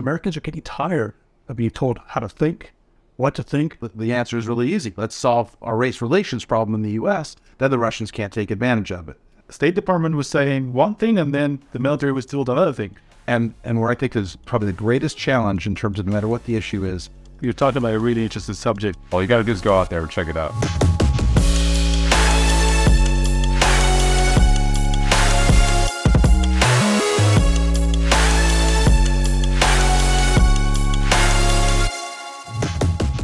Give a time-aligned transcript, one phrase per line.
[0.00, 1.14] Americans are getting tired
[1.46, 2.72] of being told how to think,
[3.16, 3.76] what to think.
[3.94, 4.94] The answer is really easy.
[4.96, 7.36] Let's solve our race relations problem in the U.S.
[7.58, 9.18] Then the Russians can't take advantage of it.
[9.46, 12.96] The State Department was saying one thing, and then the military was told another thing.
[13.26, 16.28] And and where I think is probably the greatest challenge in terms of no matter
[16.28, 17.10] what the issue is.
[17.42, 18.98] You're talking about a really interesting subject.
[19.12, 20.52] All you got to do is go out there and check it out.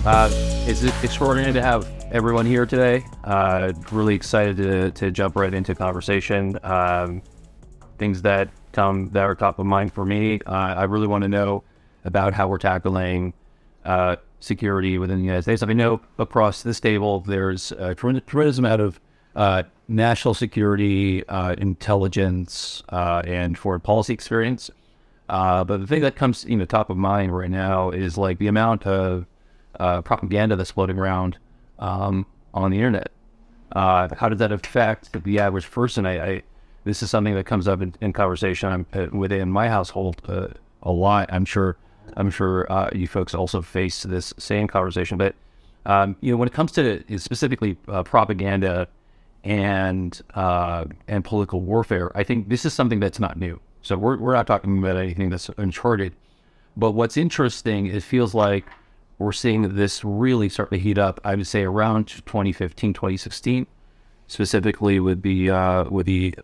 [0.07, 0.31] Uh,
[0.69, 3.05] it's extraordinary to have everyone here today.
[3.25, 6.57] Uh, really excited to, to jump right into conversation.
[6.63, 7.23] Um,
[7.99, 10.39] things that come that are top of mind for me.
[10.47, 11.65] Uh, I really want to know
[12.05, 13.35] about how we're tackling
[13.85, 15.65] uh, security within the United States.
[15.65, 19.01] I know across this table there's a tremendous amount of
[19.35, 24.71] uh, national security, uh, intelligence, and foreign policy experience.
[25.27, 28.47] but the thing that comes you know top of mind right now is like the
[28.47, 29.27] amount of
[29.81, 31.39] uh, propaganda that's floating around
[31.79, 33.11] um, on the internet.
[33.73, 36.07] Uh, how does that affect the average person?
[36.07, 36.43] I, I
[36.85, 40.49] this is something that comes up in, in conversation uh, within my household uh,
[40.83, 41.29] a lot.
[41.33, 41.77] I'm sure
[42.17, 45.19] I'm sure uh, you folks also face this same conversation.
[45.19, 45.35] But
[45.85, 48.89] um, you know, when it comes to specifically propaganda
[49.45, 53.61] and and political warfare, I think this is something that's not new.
[53.83, 56.15] So we're we're not talking about anything that's uncharted.
[56.77, 58.67] But what's interesting, it feels like
[59.19, 61.21] we're seeing this really start to heat up.
[61.25, 63.67] I would say around 2015, 2016,
[64.27, 66.35] specifically with the uh, with the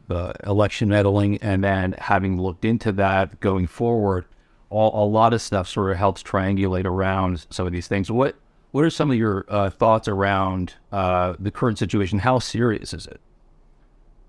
[0.45, 4.25] election meddling, and then having looked into that going forward,
[4.70, 8.11] all, a lot of stuff sort of helps triangulate around some of these things.
[8.11, 8.37] What
[8.70, 12.20] what are some of your uh, thoughts around uh, the current situation?
[12.20, 13.20] How serious is it?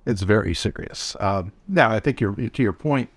[0.06, 1.16] It's very serious.
[1.22, 3.10] Um, now, I think to your point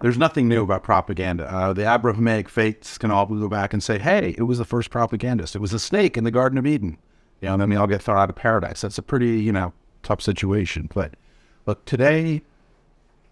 [0.00, 1.52] there's nothing new about propaganda.
[1.52, 4.90] Uh, the Abrahamic faiths can all go back and say, hey, it was the first
[4.90, 5.54] propagandist.
[5.54, 6.98] It was a snake in the Garden of Eden.
[7.40, 8.80] You know, and then they all get thrown out of paradise.
[8.80, 10.88] That's a pretty, you know, tough situation.
[10.92, 11.14] But
[11.66, 12.42] look, today,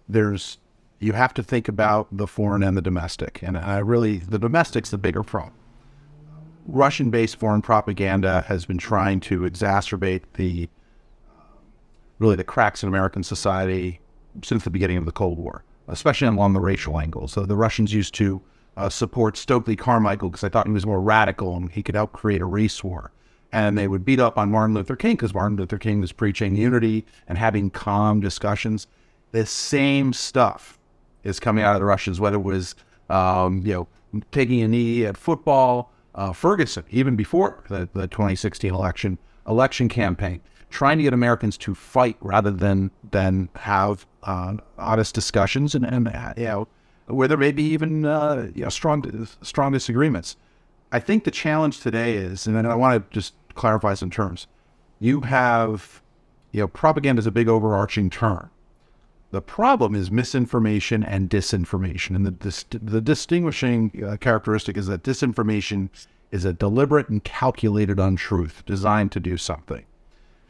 [0.08, 0.58] there's,
[0.98, 3.40] you have to think about the foreign and the domestic.
[3.42, 5.54] And I really, the domestic's the bigger problem.
[6.66, 10.68] Russian based foreign propaganda has been trying to exacerbate the,
[12.18, 14.00] really, the cracks in American society
[14.42, 17.28] since the beginning of the Cold War especially along the racial angle.
[17.28, 18.40] So the Russians used to
[18.76, 22.12] uh, support Stokely Carmichael because I thought he was more radical and he could help
[22.12, 23.12] create a race war.
[23.50, 26.54] And they would beat up on Martin Luther King because Martin Luther King was preaching
[26.54, 28.86] unity and having calm discussions.
[29.32, 30.78] The same stuff
[31.24, 32.74] is coming out of the Russians, whether it was
[33.08, 38.72] um, you know taking a knee at football, uh, Ferguson, even before the, the 2016
[38.72, 45.14] election election campaign trying to get Americans to fight rather than than have uh, honest
[45.14, 46.68] discussions and, and uh, you know
[47.06, 50.36] where there may be even uh, you know strong strong disagreements.
[50.90, 54.46] I think the challenge today is, and I want to just clarify some terms.
[55.00, 56.02] You have
[56.52, 58.50] you know propaganda is a big overarching term.
[59.30, 65.90] The problem is misinformation and disinformation, and the the distinguishing uh, characteristic is that disinformation
[66.30, 69.84] is a deliberate and calculated untruth designed to do something.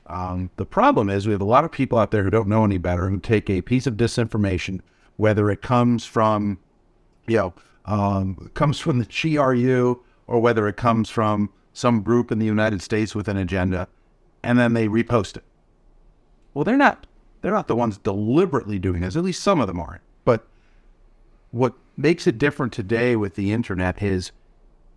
[0.08, 2.64] Um, the problem is we have a lot of people out there who don't know
[2.64, 4.80] any better who take a piece of disinformation,
[5.16, 6.58] whether it comes from,
[7.26, 7.54] you know,
[7.84, 12.82] um, comes from the GRU or whether it comes from some group in the United
[12.82, 13.88] States with an agenda,
[14.42, 15.44] and then they repost it.
[16.54, 17.06] Well, they're not.
[17.40, 19.14] They're not the ones deliberately doing this.
[19.14, 20.02] At least some of them aren't.
[20.24, 20.46] But
[21.50, 24.32] what makes it different today with the internet is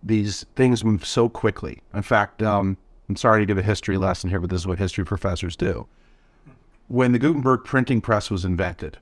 [0.02, 1.82] these things move so quickly.
[1.94, 2.76] In fact, um,
[3.08, 5.86] I'm sorry to give a history lesson here, but this is what history professors do.
[6.88, 8.98] When the Gutenberg printing press was invented,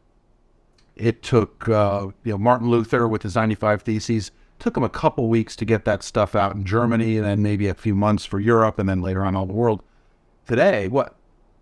[0.97, 5.29] it took uh, you know Martin Luther with his 95 Theses took him a couple
[5.29, 8.39] weeks to get that stuff out in Germany, and then maybe a few months for
[8.39, 9.83] Europe, and then later on all the world.
[10.47, 11.17] Today, what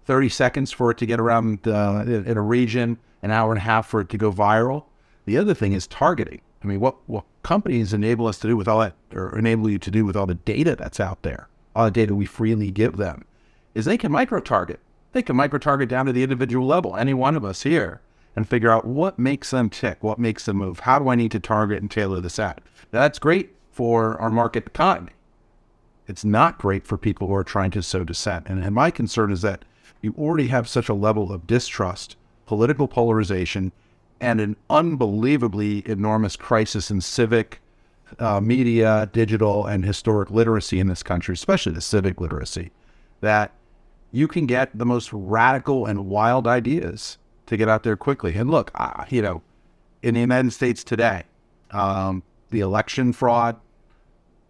[0.05, 3.63] 30 seconds for it to get around uh, in a region, an hour and a
[3.63, 4.85] half for it to go viral.
[5.27, 6.41] The other thing is targeting.
[6.63, 9.79] I mean, what what companies enable us to do with all that, or enable you
[9.79, 11.49] to do with all the data that's out there?
[11.85, 13.25] The data we freely give them,
[13.75, 14.81] is they can micro target.
[15.13, 18.01] They can micro target down to the individual level, any one of us here,
[18.37, 20.81] and figure out what makes them tick, what makes them move.
[20.81, 22.61] How do I need to target and tailor this ad?
[22.91, 25.13] That's great for our market economy.
[26.07, 28.47] It's not great for people who are trying to sow dissent.
[28.49, 29.65] And, and my concern is that
[30.01, 32.17] you already have such a level of distrust,
[32.47, 33.73] political polarization,
[34.21, 37.61] and an unbelievably enormous crisis in civic
[38.19, 42.71] uh, media, digital, and historic literacy in this country, especially the civic literacy,
[43.21, 43.53] that
[44.13, 48.35] you can get the most radical and wild ideas to get out there quickly.
[48.35, 49.43] And look, uh, you know,
[50.03, 51.25] in the United States today,
[51.71, 53.57] um, the election fraud,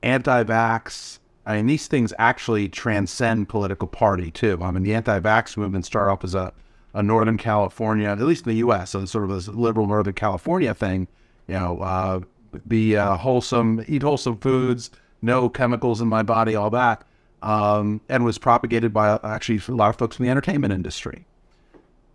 [0.03, 1.19] anti-vax.
[1.47, 4.59] I mean, these things actually transcend political party too.
[4.63, 6.53] I mean, the anti-vax movement started off as a,
[6.93, 10.75] a Northern California, at least in the U.S., so sort of a liberal Northern California
[10.75, 11.09] thing.
[11.47, 12.21] You know, uh,
[12.67, 14.91] be uh, wholesome, eat wholesome foods,
[15.23, 17.05] no chemicals in my body, all that,
[17.43, 21.27] um, and was propagated by uh, actually a lot of folks in the entertainment industry.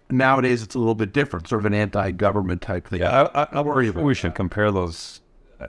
[0.10, 3.00] Nowadays, it's a little bit different, sort of an anti-government type thing.
[3.00, 5.22] Yeah, I, I, I worry we should compare those.
[5.60, 5.68] uh,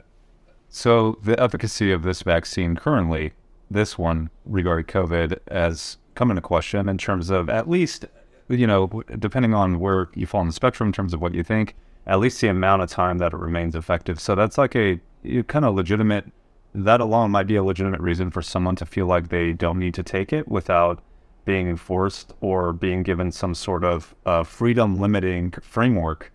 [0.68, 3.32] So the efficacy of this vaccine currently,
[3.70, 8.06] this one regarding COVID, has come into question in terms of at least,
[8.48, 11.42] you know, depending on where you fall on the spectrum in terms of what you
[11.42, 11.74] think,
[12.06, 14.20] at least the amount of time that it remains effective.
[14.20, 15.00] So that's like a
[15.46, 16.26] kind of legitimate.
[16.74, 19.94] That alone might be a legitimate reason for someone to feel like they don't need
[19.94, 21.02] to take it without
[21.44, 26.32] being enforced or being given some sort of uh, freedom limiting framework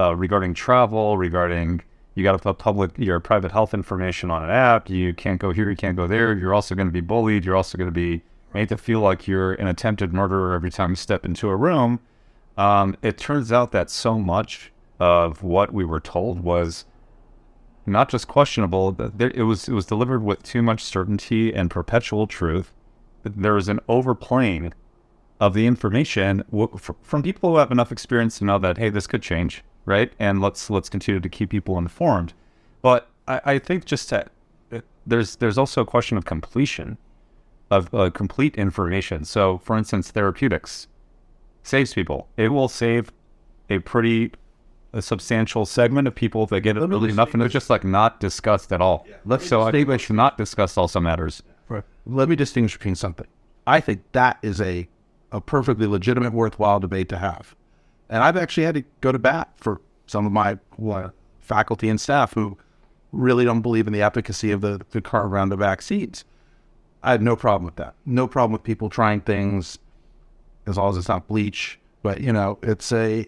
[0.00, 1.82] uh, regarding travel, regarding
[2.14, 4.90] you got to put public your private health information on an app.
[4.90, 6.36] You can't go here, you can't go there.
[6.36, 7.44] You're also going to be bullied.
[7.44, 8.22] You're also going to be
[8.54, 12.00] made to feel like you're an attempted murderer every time you step into a room.
[12.56, 16.84] Um, it turns out that so much of what we were told was
[17.86, 18.96] not just questionable.
[19.18, 22.72] It was it was delivered with too much certainty and perpetual truth.
[23.22, 24.72] There was an overplaying
[25.40, 26.44] of the information
[27.02, 30.12] from people who have enough experience to know that hey, this could change, right?
[30.18, 32.34] And let's let's continue to keep people informed.
[32.82, 34.30] But I, I think just that
[35.06, 36.98] there's there's also a question of completion
[37.70, 39.24] of uh, complete information.
[39.24, 40.88] So, for instance, therapeutics
[41.62, 42.28] saves people.
[42.36, 43.12] It will save
[43.68, 44.32] a pretty
[44.92, 48.20] a substantial segment of people that get it early enough, and it's just like not
[48.20, 49.06] discussed at all.
[49.46, 51.42] so I think we should not discuss also matters.
[52.06, 53.26] Let me distinguish between something.
[53.66, 54.88] I think that is a,
[55.30, 57.54] a perfectly legitimate, worthwhile debate to have.
[58.08, 60.58] And I've actually had to go to bat for some of my
[60.90, 61.10] uh,
[61.40, 62.56] faculty and staff who
[63.12, 66.24] really don't believe in the efficacy of the, the current round of vaccines.
[67.02, 67.94] I have no problem with that.
[68.06, 69.78] No problem with people trying things
[70.66, 71.78] as long as it's not bleach.
[72.02, 73.26] But, you know, it's a,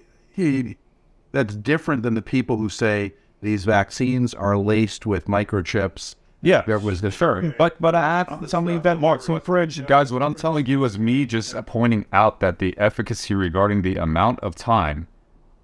[1.32, 6.14] that's different than the people who say these vaccines are laced with microchips.
[6.42, 9.20] Yeah, There was the Sure, but but I have something that Mark.
[9.20, 12.76] So for instance, guys, what I'm telling you is me just pointing out that the
[12.78, 15.06] efficacy regarding the amount of time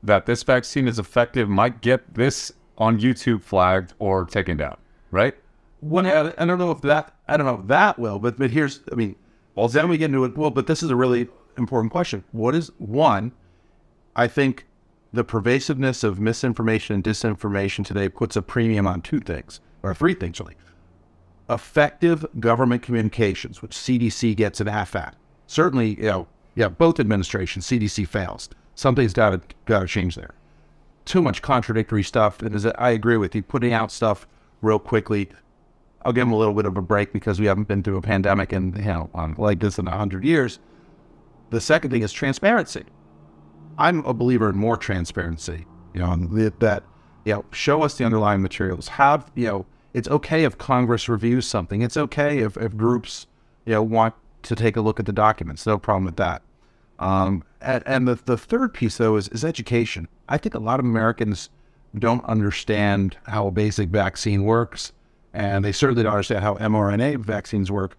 [0.03, 4.77] that this vaccine is effective might get this on YouTube flagged or taken down,
[5.11, 5.35] right?
[5.81, 8.51] One, I I don't know if that I don't know if that will, but but
[8.51, 9.17] here's I mean,
[9.55, 10.37] well then we get into it.
[10.37, 12.23] Well, but this is a really important question.
[12.33, 13.33] What is one?
[14.15, 14.67] I think
[15.17, 20.15] the pervasiveness of misinformation and disinformation today puts a premium on two things or three
[20.15, 20.57] things really.
[21.49, 25.15] Effective government communications, which CDC gets an F at.
[25.47, 28.49] Certainly, you know, yeah, both administrations, CDC fails.
[28.75, 30.35] Something's got to got to change there.
[31.05, 32.43] Too much contradictory stuff.
[32.43, 34.27] And as I agree with you, putting out stuff
[34.61, 35.31] real quickly
[36.07, 38.01] I'll give them a little bit of a break because we haven't been through a
[38.01, 40.61] pandemic and you know like this in hundred years.
[41.51, 42.85] The second thing is transparency.
[43.79, 45.67] I'm a believer in more transparency.
[45.95, 46.85] You know, that-
[47.25, 48.89] you know, show us the underlying materials.
[48.89, 51.83] Have you know, it's okay if Congress reviews something.
[51.83, 53.27] It's okay if, if groups
[53.65, 54.15] you know want
[54.45, 55.67] to take a look at the documents.
[55.67, 56.43] No problem with that.
[56.99, 60.07] Um, and, and the the third piece though is is education.
[60.29, 61.51] I think a lot of Americans
[61.99, 64.93] don't understand how a basic vaccine works
[65.33, 67.97] and they certainly don't understand how mRNA vaccines work.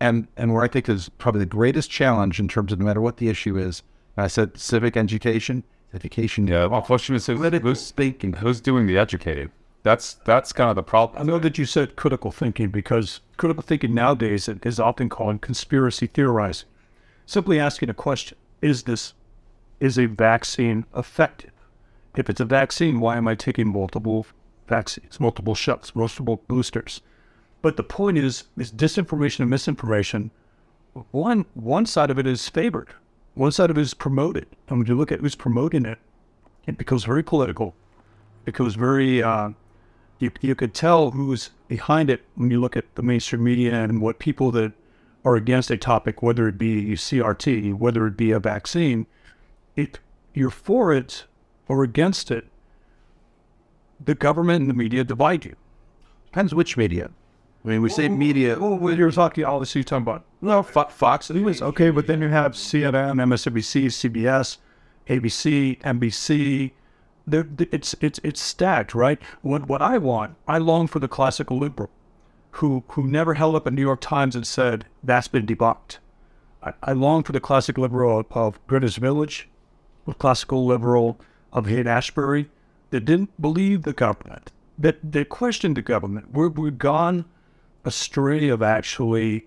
[0.00, 3.00] And and where I think is probably the greatest challenge in terms of no matter
[3.00, 3.82] what the issue is,
[4.18, 5.62] I said civic education,
[5.94, 6.48] education.
[6.48, 6.66] Yeah.
[6.66, 8.32] Well, question is who's, thinking.
[8.34, 9.52] who's doing the educating?
[9.84, 11.22] That's that's kind of the problem.
[11.22, 16.08] I know that you said critical thinking because critical thinking nowadays is often called conspiracy
[16.08, 16.68] theorizing.
[17.26, 19.14] Simply asking a question: Is this
[19.78, 21.52] is a vaccine effective?
[22.16, 24.26] If it's a vaccine, why am I taking multiple
[24.66, 27.00] vaccines, multiple shots, multiple boosters?
[27.62, 30.32] But the point is, is disinformation and misinformation.
[31.12, 32.94] One one side of it is favored,
[33.38, 35.98] one side of it is promoted, and when you look at who's promoting it,
[36.66, 37.74] it becomes very political.
[38.42, 39.50] It becomes very uh,
[40.18, 44.02] you you could tell who's behind it when you look at the mainstream media and
[44.02, 44.72] what people that
[45.24, 49.06] are against a topic, whether it be CRT, whether it be a vaccine,
[49.76, 49.90] if
[50.34, 51.24] you're for it
[51.68, 52.46] or against it,
[54.04, 55.54] the government and the media divide you.
[56.26, 57.10] Depends which media.
[57.64, 58.58] I mean, we say media.
[58.58, 62.22] Well, when you're talking, obviously, you're talking about No, Fo- Fox News, okay, but then
[62.22, 64.58] you have CNN, MSNBC, CBS,
[65.08, 66.72] ABC, NBC.
[67.26, 69.18] They're, it's it's it's stacked, right?
[69.42, 71.90] What what I want, I long for the classical liberal,
[72.52, 75.98] who who never held up a New York Times and said that's been debunked.
[76.62, 79.48] I, I long for the classic liberal of, of Greenwich Village,
[80.06, 81.20] the classical liberal
[81.52, 82.48] of Haight Ashbury,
[82.90, 86.32] that didn't believe the government, that they questioned the government.
[86.32, 87.24] We're, we've gone
[87.88, 89.46] astray of actually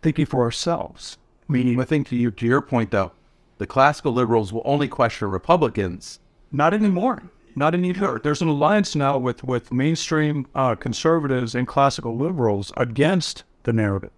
[0.00, 1.18] thinking for ourselves.
[1.48, 3.12] Meaning, I think to you, to your point though,
[3.58, 6.18] the classical liberals will only question Republicans.
[6.50, 7.22] Not anymore.
[7.54, 8.20] Not anymore.
[8.22, 14.10] There's an alliance now with with mainstream uh, conservatives and classical liberals against the narrative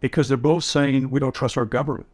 [0.00, 2.06] because they're both saying we don't trust our government.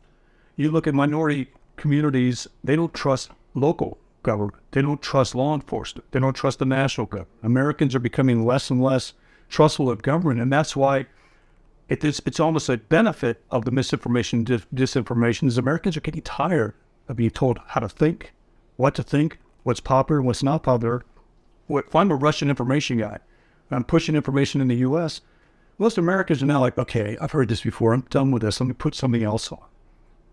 [0.56, 4.62] You look at minority communities; they don't trust local government.
[4.72, 6.10] They don't trust law enforcement.
[6.10, 7.38] They don't trust the national government.
[7.42, 9.14] Americans are becoming less and less
[9.50, 11.06] trustful of government, and that's why
[11.88, 16.22] it is, it's almost a benefit of the misinformation, dis- disinformation, is Americans are getting
[16.22, 16.74] tired
[17.08, 18.32] of being told how to think,
[18.76, 21.04] what to think, what's popular, what's not popular.
[21.68, 23.18] If I'm a Russian information guy,
[23.70, 25.20] I'm pushing information in the U.S.,
[25.78, 27.94] most Americans are now like, okay, I've heard this before.
[27.94, 28.60] I'm done with this.
[28.60, 29.64] Let me put something else on.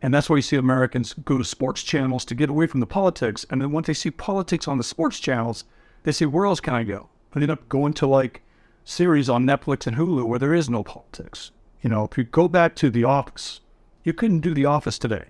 [0.02, 2.86] And that's why you see Americans go to sports channels to get away from the
[2.86, 3.46] politics.
[3.50, 5.64] And then once they see politics on the sports channels,
[6.04, 7.10] they say, where else can I go?
[7.34, 8.42] They end up going to like
[8.88, 11.52] series on Netflix and Hulu where there is no politics.
[11.82, 13.60] You know, if you go back to The Office,
[14.04, 15.26] you couldn't do The Office today.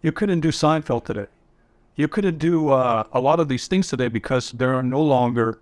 [0.00, 1.26] You couldn't do Seinfeld today.
[1.96, 5.60] You couldn't do uh, a lot of these things today because they're no longer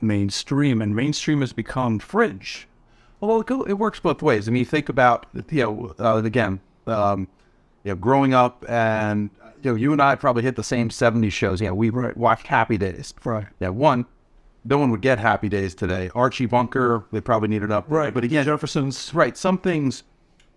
[0.00, 2.68] mainstream, and mainstream has become fringe.
[3.20, 4.46] Well, it, it works both ways.
[4.46, 7.26] I mean, you think about, you know, uh, again, um,
[7.82, 9.30] you know, growing up and,
[9.62, 11.60] you know, you and I probably hit the same 70s shows.
[11.60, 12.16] Yeah, we right.
[12.16, 13.12] watched Happy Days.
[13.24, 13.46] Right.
[13.58, 14.06] Yeah, one,
[14.66, 16.10] no one would get Happy Days today.
[16.14, 17.86] Archie Bunker, they probably need it up.
[17.88, 18.12] Right.
[18.12, 19.14] But again, Jefferson's.
[19.14, 19.36] Right.
[19.36, 20.02] Some things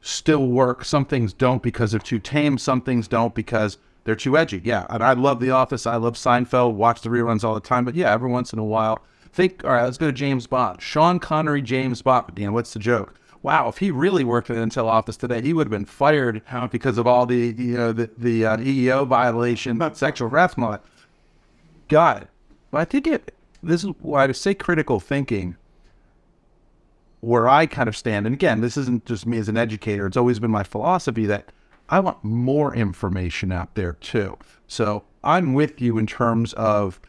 [0.01, 0.83] still work.
[0.83, 2.57] Some things don't because they're too tame.
[2.57, 4.61] Some things don't because they're too edgy.
[4.63, 4.85] Yeah.
[4.89, 5.85] And I love The Office.
[5.85, 6.73] I love Seinfeld.
[6.73, 7.85] Watch the reruns all the time.
[7.85, 8.99] But yeah, every once in a while,
[9.31, 10.81] think, all right, let's go to James Bond.
[10.81, 12.35] Sean Connery, James Bond.
[12.35, 13.15] Dan, what's the joke?
[13.41, 16.41] Wow, if he really worked in the Intel office today, he would have been fired
[16.71, 20.81] because of all the you know the the uh, EEO violation, sexual harassment.
[21.87, 22.27] God,
[22.69, 25.55] but I think it this is why to say critical thinking
[27.21, 30.17] where I kind of stand, and again, this isn't just me as an educator, it's
[30.17, 31.51] always been my philosophy that
[31.89, 34.37] I want more information out there too.
[34.67, 37.01] So I'm with you in terms of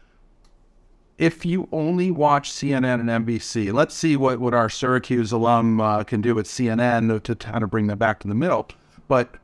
[1.17, 6.03] if you only watch CNN and NBC, let's see what, what our Syracuse alum uh,
[6.03, 8.67] can do at CNN to kind of bring them back to the middle.
[9.07, 9.35] But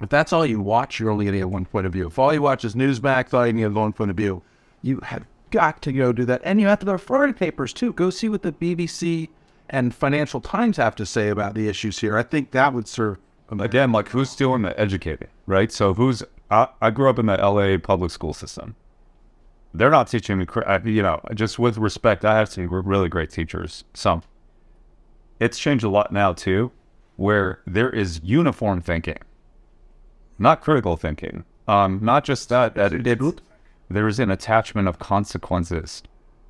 [0.00, 2.06] if that's all you watch, you're only going to get one point of view.
[2.06, 4.42] If all you watch is Newsmax, all you get one point of view.
[4.80, 6.40] You have got to go do that.
[6.44, 7.92] And you have to go to Florida papers too.
[7.92, 9.28] Go see what the BBC
[9.70, 12.18] and Financial Times have to say about the issues here.
[12.18, 13.18] I think that would serve.
[13.50, 15.70] Again, like who's doing the educating, right?
[15.70, 18.74] So who's, I, I grew up in the LA public school system.
[19.72, 20.46] They're not teaching me,
[20.84, 23.84] you know, just with respect, I have some really great teachers.
[23.94, 24.22] Some.
[25.38, 26.72] It's changed a lot now too,
[27.16, 29.18] where there is uniform thinking,
[30.38, 31.44] not critical thinking.
[31.68, 33.40] Um, not just that, that it, it,
[33.94, 36.02] there is an attachment of consequences,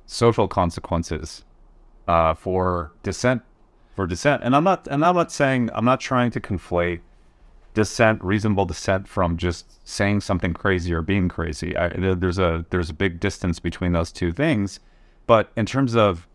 [0.05, 1.43] social consequences,
[2.07, 3.41] uh, for dissent,
[3.95, 4.43] for dissent.
[4.43, 7.01] And I'm not, and I'm not saying I'm not trying to conflate
[7.73, 11.75] dissent, reasonable dissent, from just saying something crazy or being crazy.
[11.77, 14.79] I, there's a there's a big distance between those two things.
[15.27, 16.27] But in terms of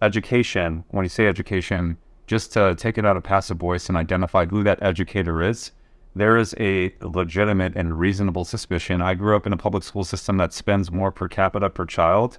[0.00, 4.46] education, when you say education, just to take it out of passive voice and identify
[4.46, 5.70] who that educator is,
[6.14, 9.00] there is a legitimate and reasonable suspicion.
[9.00, 12.38] I grew up in a public school system that spends more per capita per child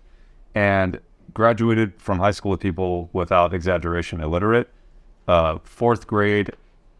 [0.53, 0.99] and
[1.33, 4.69] graduated from high school with people without exaggeration illiterate.
[5.27, 6.51] Uh, fourth grade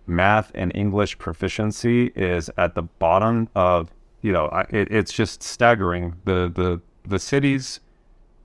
[0.07, 6.15] math and English proficiency is at the bottom of, you know, it, it's just staggering.
[6.25, 7.79] The, the, the cities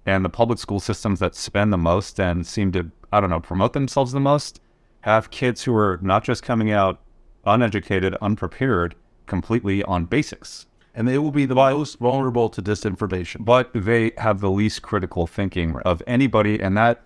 [0.04, 3.40] and the public school systems that spend the most and seem to, I don't know,
[3.40, 4.60] promote themselves the most
[5.02, 7.00] have kids who are not just coming out
[7.44, 8.94] uneducated, unprepared,
[9.26, 10.66] completely on basics.
[10.94, 13.44] And they will be the most vulnerable to disinformation.
[13.44, 17.04] But they have the least critical thinking of anybody, and that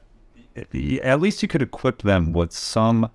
[0.56, 3.10] at least you could equip them with some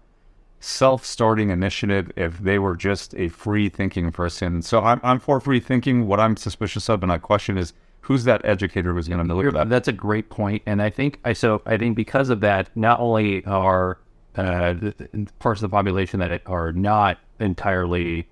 [0.60, 4.62] self-starting initiative if they were just a free thinking person.
[4.62, 6.08] So I'm, I'm for free thinking.
[6.08, 9.52] What I'm suspicious of and I question is who's that educator who's going to deliver
[9.52, 9.70] that?
[9.70, 13.00] That's a great point, and I think I so I think because of that, not
[13.00, 14.00] only are
[14.38, 14.76] uh,
[15.40, 18.28] parts of the population that are not entirely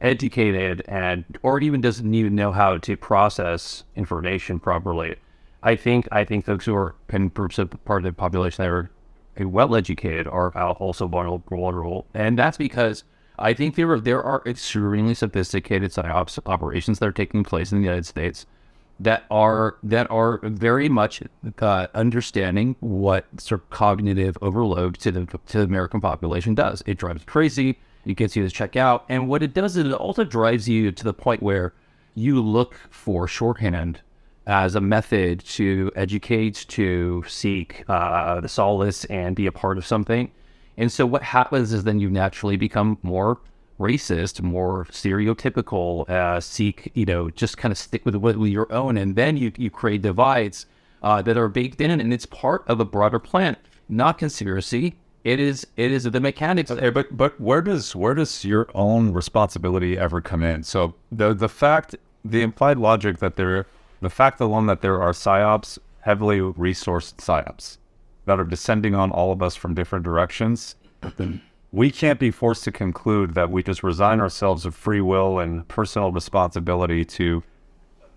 [0.00, 5.16] educated and or even doesn't even know how to process information properly.
[5.62, 8.90] I think I think folks who are in part of the population that are
[9.40, 13.04] well educated are also vulnerable, vulnerable, and that's because
[13.38, 17.78] I think there are there are extremely sophisticated psyops operations that are taking place in
[17.78, 18.46] the United States
[19.00, 21.22] that are that are very much
[21.58, 26.82] uh, understanding what sort of cognitive overload to the to the American population does.
[26.86, 27.78] It drives crazy.
[28.04, 30.92] It gets you to check out, and what it does is it also drives you
[30.92, 31.74] to the point where
[32.14, 34.00] you look for shorthand
[34.46, 39.84] as a method to educate, to seek uh, the solace and be a part of
[39.84, 40.30] something.
[40.76, 43.40] And so what happens is then you naturally become more
[43.78, 48.96] racist, more stereotypical, uh, seek, you know, just kind of stick with, your own.
[48.96, 50.66] And then you, you create divides
[51.02, 53.56] uh, that are baked in and it's part of a broader plan,
[53.88, 54.94] not conspiracy.
[55.24, 56.70] It is it is the mechanics.
[56.70, 60.62] Okay, but but where does where does your own responsibility ever come in?
[60.62, 63.66] So the the fact the implied logic that there
[64.00, 67.78] the fact alone that there are psyops, heavily resourced psyops,
[68.26, 70.76] that are descending on all of us from different directions,
[71.76, 75.68] we can't be forced to conclude that we just resign ourselves of free will and
[75.68, 77.42] personal responsibility to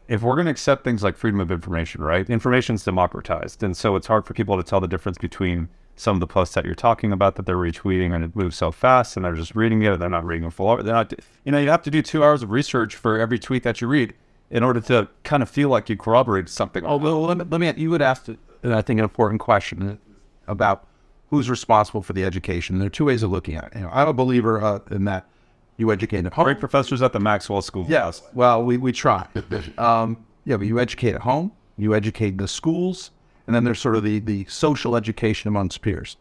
[0.07, 2.29] if we're going to accept things like freedom of information, right?
[2.29, 3.61] Information is democratized.
[3.61, 6.55] And so it's hard for people to tell the difference between some of the posts
[6.55, 9.53] that you're talking about that they're retweeting and it moves so fast and they're just
[9.53, 9.91] reading it.
[9.91, 10.77] And they're not reading it full.
[10.77, 11.13] They're not,
[11.43, 13.87] you know, you have to do two hours of research for every tweet that you
[13.87, 14.13] read
[14.49, 16.85] in order to kind of feel like you corroborate something.
[16.85, 18.29] Oh, well, let me, let me you would ask,
[18.63, 19.99] I think, an important question
[20.47, 20.87] about
[21.29, 22.79] who's responsible for the education.
[22.79, 23.75] There are two ways of looking at it.
[23.75, 25.27] You know, I'm a believer uh, in that
[25.77, 26.45] you educate at home.
[26.45, 27.85] Great professors at the Maxwell School.
[27.87, 28.21] Yes.
[28.33, 29.25] Well, we, we try.
[29.77, 33.11] Um, yeah, but you educate at home, you educate the schools,
[33.47, 36.17] and then there's sort of the, the social education amongst peers.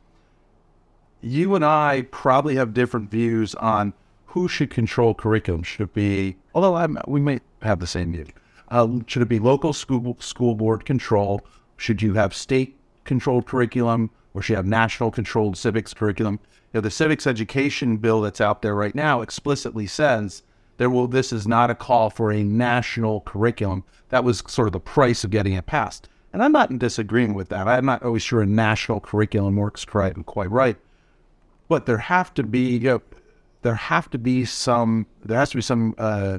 [1.20, 3.92] You and I probably have different views on
[4.26, 5.62] who should control curriculum.
[5.62, 8.26] Should it be, although I'm, we may have the same view,
[8.68, 11.44] uh, should it be local school, school board control?
[11.76, 16.38] Should you have state controlled curriculum or should have national controlled civics curriculum?
[16.72, 20.44] You know, the civics education bill that's out there right now explicitly says
[20.76, 23.82] there will, this is not a call for a national curriculum.
[24.10, 26.08] That was sort of the price of getting it passed.
[26.32, 27.66] And I'm not in disagreement with that.
[27.66, 30.76] I'm not always sure a national curriculum works quite, quite right.
[31.66, 33.02] But there have to be, you know,
[33.62, 36.38] there have to be some, there has to be some uh,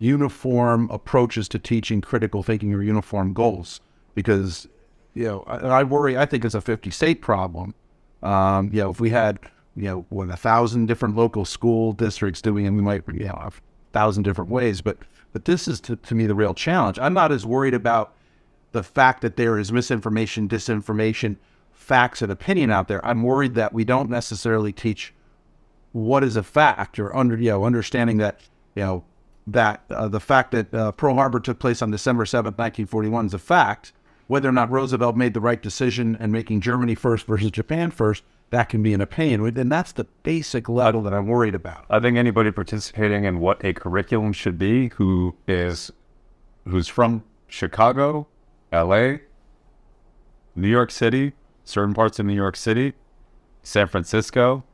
[0.00, 3.80] uniform approaches to teaching critical thinking or uniform goals.
[4.16, 4.66] Because,
[5.14, 7.74] you know, I, I worry, I think it's a 50 state problem.
[8.22, 9.38] Um, you know, if we had,
[9.76, 13.38] you know, what, a thousand different local school districts doing it, we might, you know,
[13.40, 14.80] have a thousand different ways.
[14.80, 14.98] But,
[15.32, 16.98] but this is to, to me the real challenge.
[16.98, 18.14] I'm not as worried about
[18.72, 21.36] the fact that there is misinformation, disinformation,
[21.72, 23.04] facts, and opinion out there.
[23.06, 25.14] I'm worried that we don't necessarily teach
[25.92, 28.40] what is a fact or under you know understanding that
[28.74, 29.04] you know
[29.46, 33.34] that uh, the fact that uh, Pearl Harbor took place on December 7th, 1941 is
[33.34, 33.92] a fact.
[34.26, 38.24] Whether or not Roosevelt made the right decision and making Germany first versus Japan first,
[38.50, 39.44] that can be an opinion.
[39.58, 41.84] And that's the basic level that I'm worried about.
[41.90, 45.90] I think anybody participating in what a curriculum should be who is
[46.66, 48.26] who's from Chicago
[48.72, 49.16] LA,
[50.56, 51.34] New York City,
[51.64, 52.94] certain parts of New York City,
[53.62, 54.64] San Francisco,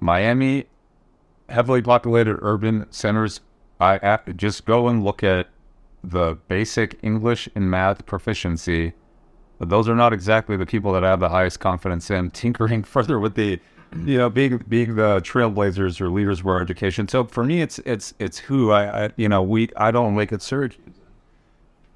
[0.00, 0.66] Miami,
[1.48, 3.40] heavily populated urban centers.
[3.80, 5.48] I just go and look at
[6.04, 8.92] the basic English and math proficiency.
[9.58, 12.82] But those are not exactly the people that I have the highest confidence in tinkering
[12.94, 13.60] further with the,
[14.04, 17.06] you know, being being the trailblazers or leaders of our education.
[17.08, 20.32] So for me, it's it's it's who I, I you know we I don't make
[20.32, 20.78] it surge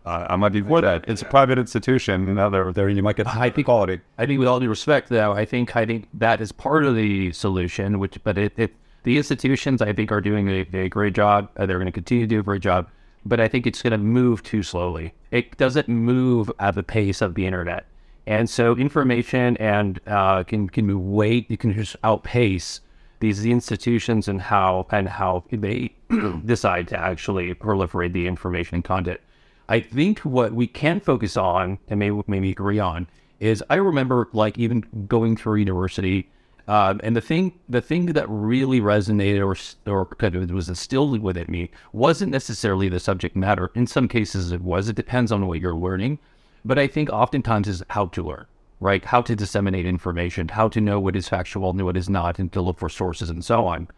[0.06, 1.04] uh, I might be for that.
[1.08, 2.28] It's a private institution.
[2.28, 4.00] You know, there, there you might get high quality.
[4.16, 6.94] I think, with all due respect, though, I think I think that is part of
[6.94, 7.98] the solution.
[7.98, 11.50] Which, but it, it the institutions I think are doing a, a great job.
[11.56, 12.88] Uh, they're going to continue to do a great job,
[13.28, 15.12] but I think it's going to move too slowly.
[15.30, 17.86] It doesn't move at the pace of the internet,
[18.26, 21.46] and so information and uh, can can move way.
[21.48, 22.80] You can just outpace
[23.20, 25.94] these institutions and how and how they
[26.44, 29.20] decide to actually proliferate the information and content.
[29.68, 33.08] I think what we can focus on and maybe maybe agree on
[33.40, 36.30] is I remember like even going through university,
[36.68, 39.56] um, and the thing the thing that really resonated or
[39.92, 43.70] or kind of was instilled within me wasn't necessarily the subject matter.
[43.74, 44.88] In some cases, it was.
[44.88, 46.18] It depends on what you're learning,
[46.64, 48.46] but I think oftentimes is how to learn,
[48.80, 49.04] right?
[49.04, 52.52] How to disseminate information, how to know what is factual and what is not, and
[52.52, 53.88] to look for sources and so on.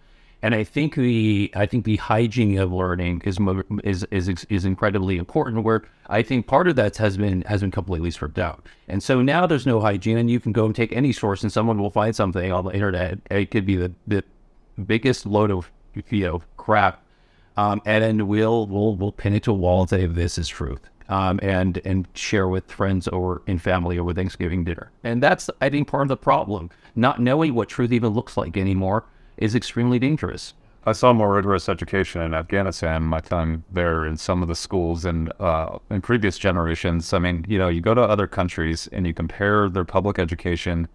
[0.40, 3.38] And I think the I think the hygiene of learning is
[3.82, 5.64] is is is incredibly important.
[5.64, 8.64] Where I think part of that has been has been completely stripped out.
[8.86, 11.52] And so now there's no hygiene, and you can go and take any source, and
[11.52, 13.18] someone will find something on the internet.
[13.30, 14.22] It could be the the
[14.86, 15.72] biggest load of
[16.08, 17.02] you know crap,
[17.56, 20.48] um, and then we'll we'll we'll pin it to a wall and say this is
[20.48, 20.88] truth.
[21.08, 24.92] Um, and and share with friends or in family over Thanksgiving dinner.
[25.02, 28.58] And that's I think part of the problem, not knowing what truth even looks like
[28.58, 29.06] anymore
[29.38, 30.54] is extremely dangerous.
[30.84, 35.04] I saw more rigorous education in Afghanistan my time there in some of the schools
[35.04, 37.12] and uh, in previous generations.
[37.12, 40.88] I mean, you know, you go to other countries and you compare their public education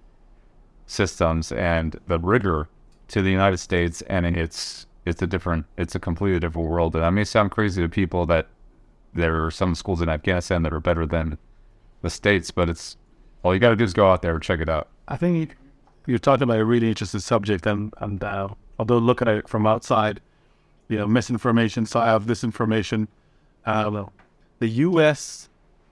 [0.86, 2.70] systems and the rigor
[3.10, 6.96] to the United States, and it's it's a different, it's a completely different world.
[6.96, 8.48] And that may sound crazy to people that
[9.14, 11.38] there are some schools in Afghanistan that are better than
[12.02, 12.98] the states, but it's
[13.44, 14.88] all you got to do is go out there and check it out.
[15.08, 15.58] I think
[16.06, 19.66] you're talking about a really interesting subject, and and uh, although looking at it from
[19.66, 20.20] outside,
[20.90, 23.08] you know, misinformation, so I have disinformation.
[23.66, 24.06] Uh,
[24.60, 25.50] the U.S.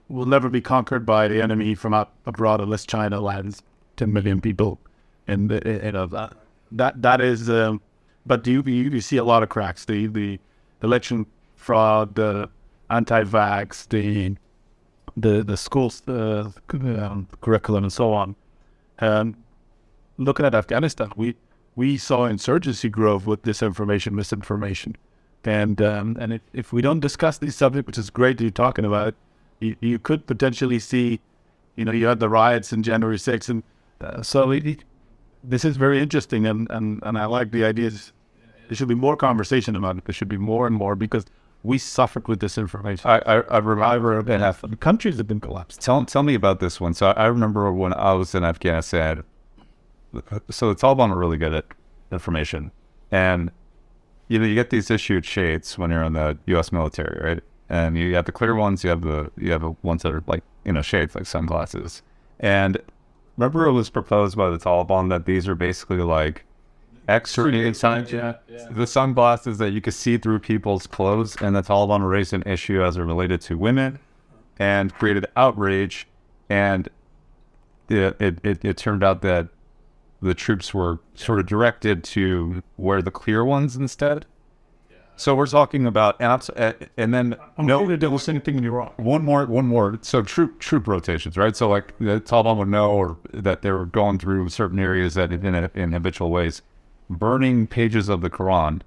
[0.08, 3.62] will never be conquered by the enemy from out abroad unless China lands
[3.96, 4.78] 10 million people,
[5.26, 6.34] and you know that
[6.72, 7.48] that that is.
[7.48, 7.80] Um,
[8.24, 9.84] but do you, you you see a lot of cracks?
[9.84, 10.38] The the
[10.82, 12.48] election fraud, the
[12.90, 14.36] anti-vax, the
[15.16, 18.36] the the schools uh, um, curriculum, and so on.
[18.98, 19.34] And
[20.18, 21.36] looking at Afghanistan, we
[21.74, 24.96] we saw insurgency growth with disinformation, misinformation,
[25.44, 28.50] and um, and if, if we don't discuss these subjects, which is great that you're
[28.50, 29.14] talking about,
[29.60, 31.20] you, you could potentially see,
[31.76, 33.62] you know, you had the riots in January 6th, and
[34.00, 34.84] uh, so it,
[35.42, 38.12] this is very interesting, and, and and I like the ideas.
[38.68, 40.04] There should be more conversation about it.
[40.04, 41.26] There should be more and more because
[41.62, 43.06] we suffered with disinformation.
[43.06, 45.80] I I, I remember and the countries have been collapsed.
[45.80, 46.94] Tell tell me about this one.
[46.94, 49.24] So I remember when I was in Afghanistan.
[50.50, 51.64] So the Taliban are really good at
[52.10, 52.70] information,
[53.10, 53.50] and
[54.28, 56.72] you know you get these issued shades when you're in the U.S.
[56.72, 57.42] military, right?
[57.68, 60.22] And you have the clear ones, you have the you have the ones that are
[60.26, 62.02] like you know shades, like sunglasses.
[62.40, 62.78] And
[63.36, 66.44] remember, it was proposed by the Taliban that these are basically like
[67.08, 68.68] X-ray sun, yeah, yeah.
[68.70, 72.82] the sunglasses that you could see through people's clothes, and the Taliban raised an issue
[72.82, 73.98] as it related to women,
[74.58, 76.06] and created outrage,
[76.48, 76.88] and
[77.88, 79.48] it, it, it, it turned out that
[80.22, 84.24] the troops were sort of directed to wear the clear ones instead.
[85.16, 88.92] So we're talking about and, uh, and then I'm no to do anything wrong.
[88.96, 89.98] One more, one more.
[90.00, 91.54] So troop troop rotations, right?
[91.54, 95.30] So like the Taliban would know or that they were going through certain areas that
[95.32, 96.62] in, in habitual ways,
[97.10, 98.80] burning pages of the Quran,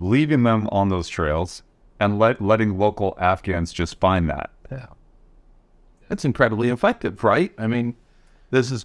[0.00, 1.62] leaving them on those trails,
[2.00, 4.50] and let letting local Afghans just find that.
[4.70, 4.86] Yeah,
[6.08, 7.52] that's incredibly effective, right?
[7.56, 7.94] I mean,
[8.50, 8.84] this is,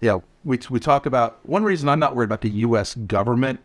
[0.00, 0.20] yeah.
[0.48, 2.94] We we talk about one reason I'm not worried about the U.S.
[2.94, 3.60] government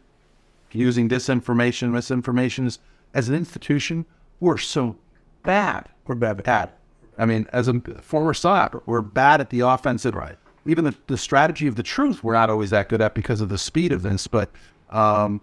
[0.73, 2.79] using disinformation, misinformation is
[3.13, 4.05] as an institution,
[4.41, 4.97] we're so
[5.43, 5.87] bad.
[6.05, 6.43] We're bad.
[6.43, 6.71] Bad.
[7.17, 10.13] I mean, as a former SOC, we're bad at the offensive.
[10.13, 10.35] Right.
[10.65, 13.47] Even the, the strategy of the truth, we're not always that good at because of
[13.47, 14.27] the speed of this.
[14.27, 14.49] But,
[14.89, 15.39] um,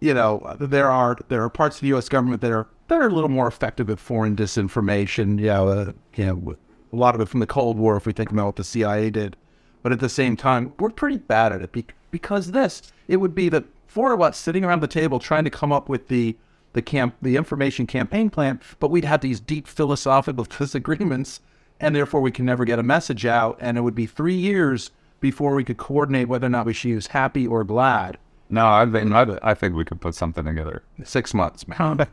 [0.00, 2.10] you know, there are there are parts of the U.S.
[2.10, 5.38] government that are that are a little more effective at foreign disinformation.
[5.38, 6.56] You know, uh, you know,
[6.92, 9.08] a lot of it from the Cold War, if we think about what the CIA
[9.08, 9.38] did.
[9.86, 13.48] But at the same time, we're pretty bad at it because this, it would be
[13.50, 16.36] that four of us sitting around the table trying to come up with the
[16.72, 21.38] the camp the information campaign plan, but we'd have these deep philosophical disagreements,
[21.78, 23.58] and therefore we can never get a message out.
[23.60, 26.88] And it would be three years before we could coordinate whether or not we should
[26.88, 28.18] use happy or glad.
[28.50, 30.82] No, I think I, think we could put something together.
[31.04, 32.08] Six months, man.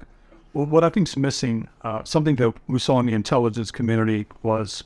[0.53, 4.83] well, what I think's missing, uh, something that we saw in the intelligence community was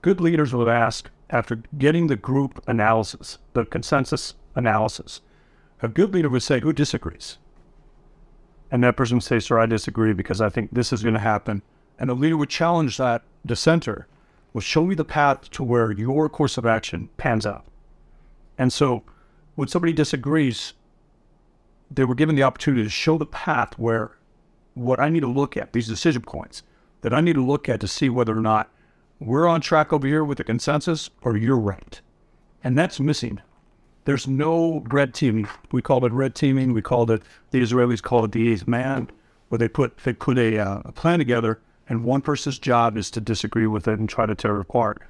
[0.00, 5.20] good leaders would ask after getting the group analysis, the consensus analysis,
[5.82, 7.38] a good leader would say, Who disagrees?
[8.70, 11.20] And that person would say, Sir, I disagree because I think this is going to
[11.20, 11.62] happen.
[11.98, 14.06] And the leader would challenge that dissenter,
[14.52, 17.64] will show me the path to where your course of action pans out.
[18.58, 19.04] And so
[19.54, 20.74] when somebody disagrees,
[21.90, 24.16] they were given the opportunity to show the path where
[24.74, 26.62] what I need to look at, these decision points
[27.02, 28.70] that I need to look at to see whether or not
[29.20, 32.00] we're on track over here with the consensus or you're right.
[32.64, 33.40] And that's missing
[34.04, 35.48] there's no red teaming.
[35.72, 36.72] We called it red teaming.
[36.72, 39.10] We called it the Israelis called it the eighth man,
[39.48, 43.10] where they put they put a, uh, a plan together, and one person's job is
[43.12, 45.02] to disagree with it and try to tear it apart.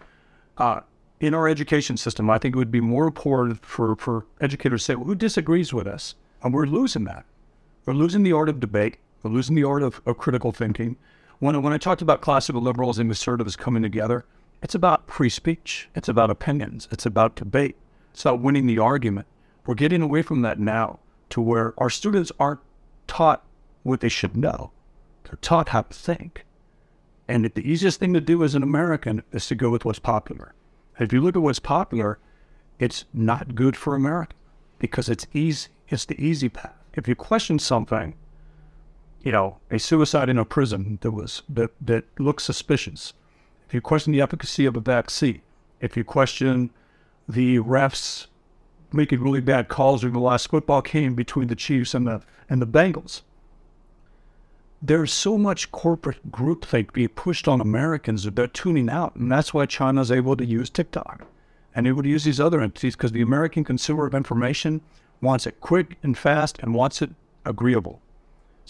[0.59, 0.81] Uh,
[1.21, 4.85] in our education system, I think it would be more important for, for educators to
[4.85, 6.15] say, well, who disagrees with us?
[6.43, 7.27] And we're losing that.
[7.85, 8.97] We're losing the art of debate.
[9.23, 10.97] We're losing the art of, of critical thinking.
[11.41, 14.27] When, when I talked about classical liberals and conservatives coming together,
[14.63, 15.89] it's about free speech.
[15.95, 16.87] It's about opinions.
[16.93, 17.77] It's about debate.
[18.13, 19.27] It's about winning the argument.
[19.67, 21.01] We're getting away from that now
[21.31, 22.61] to where our students aren't
[23.07, 23.43] taught
[23.83, 24.71] what they should know.
[25.25, 26.45] They're taught how to think.
[27.27, 30.53] And the easiest thing to do as an American is to go with what's popular.
[30.99, 32.19] If you look at what's popular,
[32.79, 34.35] it's not good for America
[34.79, 35.69] because it's easy.
[35.89, 36.75] It's the easy path.
[36.93, 38.15] If you question something,
[39.23, 43.13] you know, a suicide in a prison that was that that looks suspicious.
[43.67, 45.43] If you question the efficacy of a vaccine,
[45.81, 46.71] if you question
[47.29, 48.27] the refs
[48.93, 52.61] making really bad calls during the last football game between the Chiefs and the and
[52.61, 53.23] the Bengals.
[54.83, 59.53] There's so much corporate groupthink being pushed on Americans that they're tuning out, and that's
[59.53, 61.27] why China's able to use TikTok
[61.75, 64.81] and able to use these other entities because the American consumer of information
[65.21, 67.11] wants it quick and fast and wants it
[67.45, 68.01] agreeable.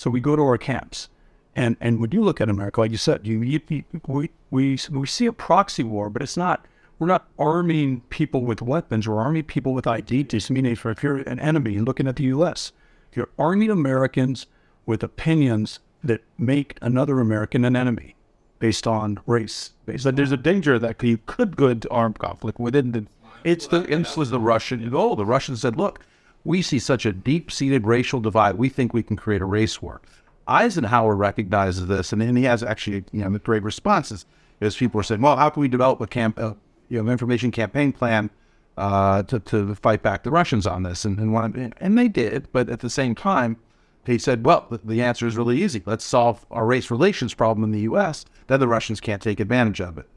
[0.00, 1.10] So we go to our camps,
[1.54, 4.78] And and when you look at America, like you said, you, you, you we, we
[4.90, 6.64] we see a proxy war, but it's not.
[6.98, 9.06] We're not arming people with weapons.
[9.06, 10.50] We're arming people with ideas.
[10.50, 12.72] Meaning, for if you're an enemy, and looking at the U.S.,
[13.12, 14.46] you're arming Americans
[14.86, 18.16] with opinions that make another American an enemy
[18.58, 19.72] based on race.
[19.84, 23.04] Based But there's a danger that you could go into armed conflict within the.
[23.44, 23.84] It's the
[24.16, 25.14] was the Russian goal.
[25.14, 26.00] The Russians said, "Look,
[26.44, 28.56] we see such a deep-seated racial divide.
[28.56, 30.00] We think we can create a race war."
[30.48, 34.26] Eisenhower recognizes this, and then he has actually you know great responses.
[34.60, 36.54] As people are saying, "Well, how can we develop a camp, uh,
[36.88, 38.30] you know, information campaign plan
[38.76, 42.48] uh, to to fight back the Russians on this?" And and, one, and they did,
[42.52, 43.56] but at the same time,
[44.04, 45.82] he said, "Well, the, the answer is really easy.
[45.86, 48.24] Let's solve our race relations problem in the U.S.
[48.48, 50.08] Then the Russians can't take advantage of it."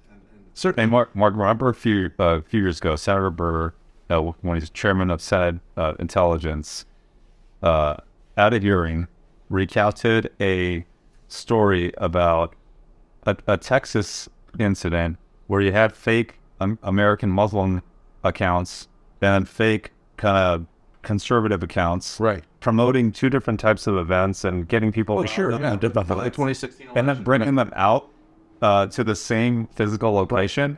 [0.54, 3.74] Certainly, Mark, Mark remember a few, uh, few years ago, Senator Burr,
[4.14, 6.86] uh, when he's chairman of Senate uh, Intelligence,
[7.62, 7.96] uh,
[8.38, 9.08] at a hearing,
[9.50, 10.86] recounted a
[11.28, 12.56] story about
[13.26, 17.82] a, a Texas incident where you had fake um, American Muslim
[18.24, 18.88] accounts
[19.22, 20.66] and fake kind of
[21.02, 22.44] conservative accounts, Right.
[22.60, 27.10] Promoting two different types of events and getting people, Oh, sure, yeah, like 2016 and
[27.10, 28.10] then bringing them out
[28.62, 30.78] uh, to the same physical location,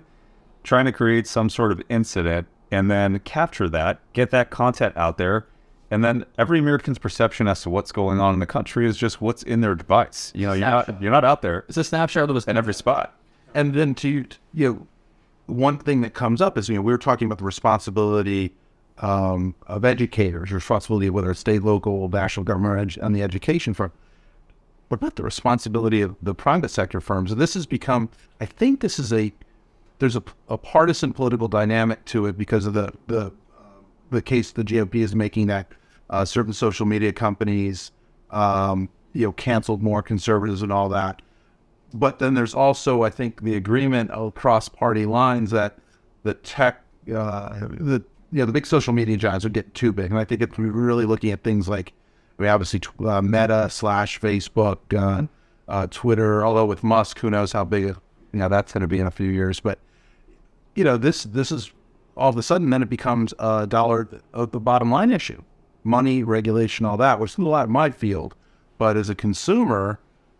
[0.64, 5.18] trying to create some sort of incident, and then capture that, get that content out
[5.18, 5.48] there,
[5.92, 9.22] and then every American's perception as to what's going on in the country is just
[9.22, 10.32] what's in their device.
[10.36, 12.74] You know, you're not you're not out there It's a snapshot of the in every
[12.74, 13.16] spot.
[13.54, 14.88] And then to you know,
[15.46, 18.54] one thing that comes up is you know we were talking about the responsibility
[19.00, 23.74] um, of educators, responsibility whether it's state, local, national government, or edu- on the education
[23.74, 23.94] front.
[24.88, 27.32] What about the responsibility of the private sector firms?
[27.32, 29.34] And this has become, I think, this is a
[30.00, 33.32] there's a, a partisan political dynamic to it because of the the
[34.12, 35.72] the case the GOP is making that
[36.10, 37.92] uh, certain social media companies,
[38.32, 41.22] um, you know, canceled more conservatives and all that.
[41.94, 45.78] But then there's also, I think, the agreement across party lines that
[46.24, 50.12] the tech, uh, the you know, the big social media giants are getting too big,
[50.12, 51.94] and I think it's really looking at things like,
[52.38, 55.28] I mean, obviously uh, Meta slash Facebook, uh,
[55.68, 56.46] uh, Twitter.
[56.46, 57.96] Although with Musk, who knows how big,
[58.40, 59.60] know, that's going to be in a few years.
[59.60, 59.80] But
[60.76, 61.72] you know, this this is
[62.18, 65.42] all of a sudden then it becomes a dollar of the bottom line issue,
[65.84, 68.36] money, regulation, all that, which is a lot of my field.
[68.78, 70.00] But as a consumer,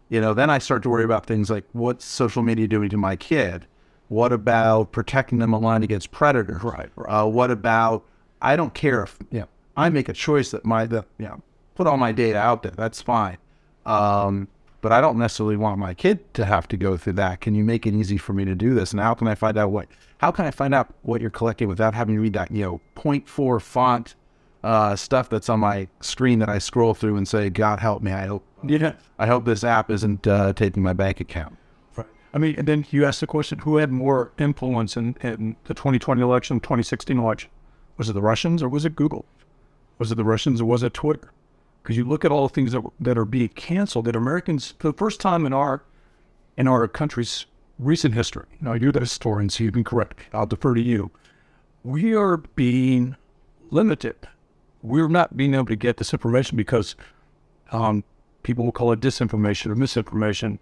[0.10, 2.98] you know, then I start to worry about things like what's social media doing to
[2.98, 3.66] my kid?
[4.08, 6.64] What about protecting them online against predators?
[6.64, 6.90] Right.
[7.08, 8.06] Uh, what about
[8.42, 11.42] I don't care if you know I make a choice that my the you know
[11.76, 12.74] put all my data out there.
[12.76, 13.38] That's fine.
[13.86, 14.48] Um,
[14.86, 17.42] but I don't necessarily want my kid to have to go through that.
[17.42, 18.92] Can you make it easy for me to do this?
[18.92, 19.88] And how can I find out what?
[20.20, 22.82] How can I find out what you're collecting without having to read that you know
[22.96, 24.14] 0.4 font
[24.64, 28.12] uh, stuff that's on my screen that I scroll through and say, God help me.
[28.12, 28.94] I hope Yeah.
[29.18, 31.58] I hope this app isn't uh, taking my bank account.
[31.96, 32.06] Right.
[32.32, 35.74] I mean, and then you asked the question: Who had more influence in, in the
[35.74, 37.50] 2020 election, 2016 election?
[37.98, 39.26] Was it the Russians or was it Google?
[39.98, 41.32] Was it the Russians or was it Twitter?
[41.86, 44.06] Because you look at all the things that that are being canceled.
[44.06, 45.84] That Americans, for the first time in our
[46.58, 47.46] in our country's
[47.78, 50.22] recent history, now you're the historian, so you can correct.
[50.34, 51.12] I'll defer to you.
[51.84, 53.16] We are being
[53.70, 54.16] limited.
[54.82, 56.96] We're not being able to get this information because
[57.72, 58.04] um,
[58.42, 60.58] people will call it disinformation or misinformation.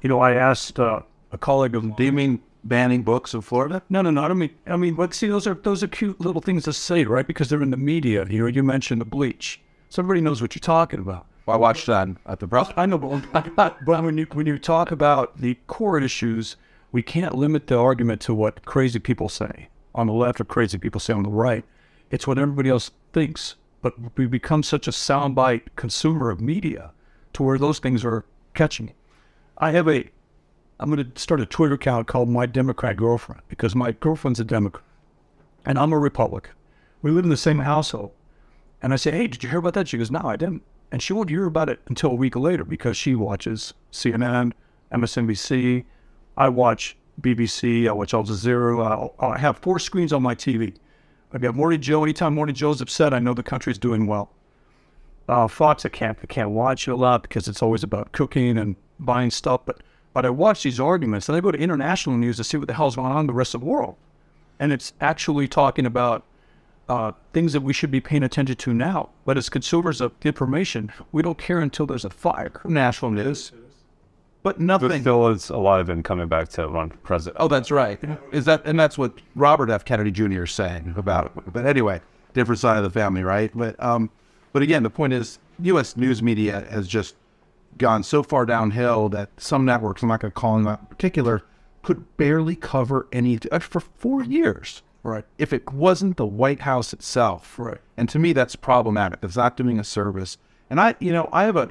[0.00, 1.00] You know, I asked uh,
[1.32, 3.82] a colleague of Do you mean banning books in Florida?
[3.88, 4.22] no, no, no.
[4.22, 4.54] I don't mean.
[4.64, 7.26] I mean, but see, those are those are cute little things to say, right?
[7.26, 8.24] Because they're in the media.
[8.30, 11.26] You know, you mentioned the bleach, so everybody knows what you're talking about.
[11.46, 12.70] Well, I watched that at the press.
[12.76, 16.56] I know, but, but when you when you talk about the core issues,
[16.92, 20.78] we can't limit the argument to what crazy people say on the left or crazy
[20.78, 21.64] people say on the right.
[22.10, 23.56] It's what everybody else thinks.
[23.80, 26.92] But we become such a soundbite consumer of media
[27.32, 28.92] to where those things are catching.
[29.56, 30.10] I have a,
[30.80, 34.44] I'm going to start a Twitter account called My Democrat Girlfriend because my girlfriend's a
[34.44, 34.84] Democrat
[35.64, 36.54] and I'm a Republican.
[37.02, 38.12] We live in the same household.
[38.82, 39.88] And I say, hey, did you hear about that?
[39.88, 40.62] She goes, no, I didn't.
[40.90, 44.52] And she won't hear about it until a week later because she watches CNN,
[44.92, 45.84] MSNBC.
[46.36, 47.88] I watch BBC.
[47.88, 48.84] I watch Al Jazeera.
[48.84, 50.74] I'll, I have four screens on my TV.
[51.32, 52.04] I've got Morning Joe.
[52.04, 54.30] Anytime Morning Joe's upset, I know the country's doing well.
[55.28, 58.56] Uh, Fox, I can't, I can't watch it a lot because it's always about cooking
[58.56, 59.60] and buying stuff.
[59.66, 59.82] But,
[60.14, 62.74] but I watch these arguments and I go to international news to see what the
[62.74, 63.96] hell's going on in the rest of the world.
[64.58, 66.24] And it's actually talking about
[66.88, 69.10] uh, things that we should be paying attention to now.
[69.24, 72.60] But as consumers of information, we don't care until there's a fire.
[72.64, 73.52] National news,
[74.42, 75.00] but nothing.
[75.00, 77.36] still, it's a lot of them coming back to run president.
[77.40, 78.00] Oh, that's right.
[78.32, 79.84] Is that and that's what Robert F.
[79.84, 80.44] Kennedy Jr.
[80.44, 81.52] is saying about it.
[81.52, 82.00] But anyway,
[82.34, 83.50] different side of the family, right?
[83.54, 84.10] But um,
[84.52, 85.96] but again, the point is, U.S.
[85.96, 87.16] news media has just
[87.76, 90.86] gone so far downhill that some networks, I'm not going to call them out in
[90.86, 91.44] particular,
[91.82, 94.82] could barely cover any uh, for four years.
[95.02, 95.24] Right.
[95.38, 97.58] If it wasn't the White House itself.
[97.58, 97.78] Right.
[97.96, 99.20] And to me, that's problematic.
[99.22, 100.38] It's not doing a service.
[100.68, 101.70] And I, you know, I have a,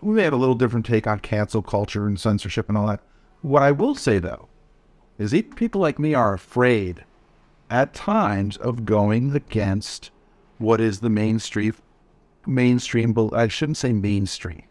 [0.00, 3.00] we may have a little different take on cancel culture and censorship and all that.
[3.42, 4.48] What I will say though,
[5.18, 7.04] is even people like me are afraid
[7.70, 10.10] at times of going against
[10.58, 11.74] what is the mainstream
[12.46, 14.62] mainstream I shouldn't say mainstream.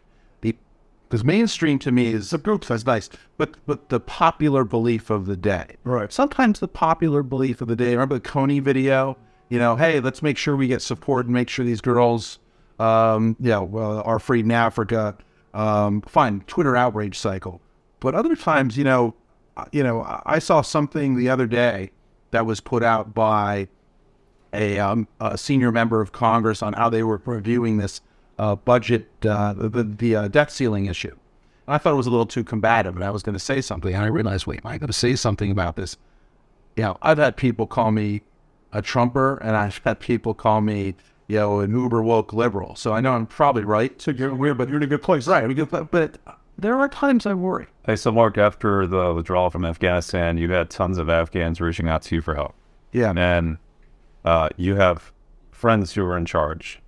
[1.10, 5.26] Because mainstream to me is a group that's nice, but but the popular belief of
[5.26, 5.76] the day.
[5.82, 6.12] Right.
[6.12, 7.90] Sometimes the popular belief of the day.
[7.90, 9.18] Remember the Kony video?
[9.48, 12.38] You know, hey, let's make sure we get support and make sure these girls,
[12.78, 15.16] um, yeah, well, are free in Africa.
[15.52, 17.60] Um, fine, Twitter outrage cycle.
[17.98, 19.16] But other times, you know,
[19.72, 21.90] you know, I- I saw something the other day
[22.30, 23.66] that was put out by
[24.52, 28.00] a, um, a senior member of Congress on how they were reviewing this
[28.40, 31.14] uh, budget, uh, the, the uh, debt ceiling issue.
[31.66, 33.60] And I thought it was a little too combative, and I was going to say
[33.60, 33.92] something.
[33.94, 35.96] And I realized, wait, am I going to say something about this?
[36.76, 38.22] You know, I've had people call me
[38.72, 40.94] a Trumper, and I've had people call me,
[41.28, 42.76] you know, an uber woke liberal.
[42.76, 44.00] So I know I'm probably right.
[44.00, 45.26] So you're weird, but you're in a good place.
[45.28, 45.46] Right.
[45.46, 46.18] we get- But, but
[46.56, 47.66] there are times I worry.
[47.84, 52.02] Hey, so Mark, after the withdrawal from Afghanistan, you had tons of Afghans reaching out
[52.02, 52.54] to you for help.
[52.92, 53.12] Yeah.
[53.16, 53.58] And
[54.24, 55.12] uh, you have
[55.52, 56.80] friends who are in charge,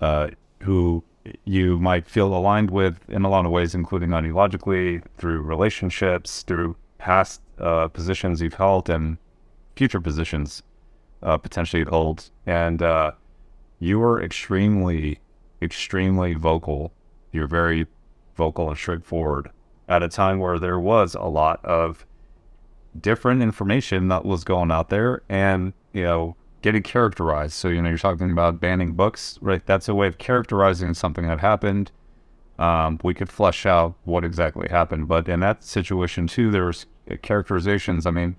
[0.00, 0.28] uh,
[0.62, 1.02] who
[1.44, 6.76] you might feel aligned with in a lot of ways, including ideologically, through relationships, through
[6.98, 9.18] past uh, positions you've held, and
[9.76, 10.62] future positions
[11.22, 12.30] uh, potentially hold.
[12.46, 13.12] And uh,
[13.78, 15.20] you were extremely,
[15.62, 16.92] extremely vocal.
[17.32, 17.86] You're very
[18.36, 19.50] vocal and straightforward
[19.88, 22.06] at a time where there was a lot of
[23.00, 27.54] different information that was going out there and, you know, getting characterized.
[27.54, 29.64] So, you know, you're talking about banning books, right?
[29.64, 31.90] That's a way of characterizing something that happened.
[32.58, 35.08] Um, we could flesh out what exactly happened.
[35.08, 36.86] But in that situation, too, there was
[37.22, 38.04] characterizations.
[38.04, 38.36] I mean,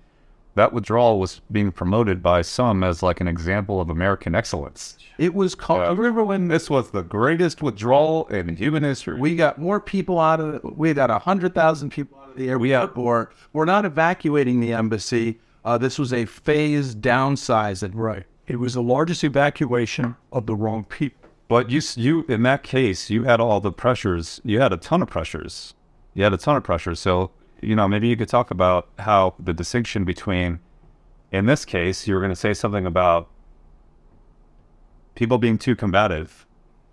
[0.54, 4.96] that withdrawal was being promoted by some as like an example of American excellence.
[5.18, 5.80] It was called.
[5.80, 5.88] Yeah.
[5.88, 9.18] Remember when This was the greatest withdrawal in human history.
[9.18, 10.76] we got more people out of it?
[10.76, 12.96] We got 100,000 people out of the airport.
[12.96, 15.40] Or we're not evacuating the embassy.
[15.64, 17.82] Uh, this was a phased downsize.
[17.82, 18.24] And Right.
[18.46, 21.28] It was the largest evacuation of the wrong people.
[21.48, 24.40] But you, you in that case, you had all the pressures.
[24.44, 25.74] You had a ton of pressures.
[26.14, 26.98] You had a ton of pressures.
[26.98, 27.30] So
[27.62, 30.58] you know, maybe you could talk about how the distinction between,
[31.30, 33.28] in this case, you were going to say something about
[35.14, 36.46] people being too combative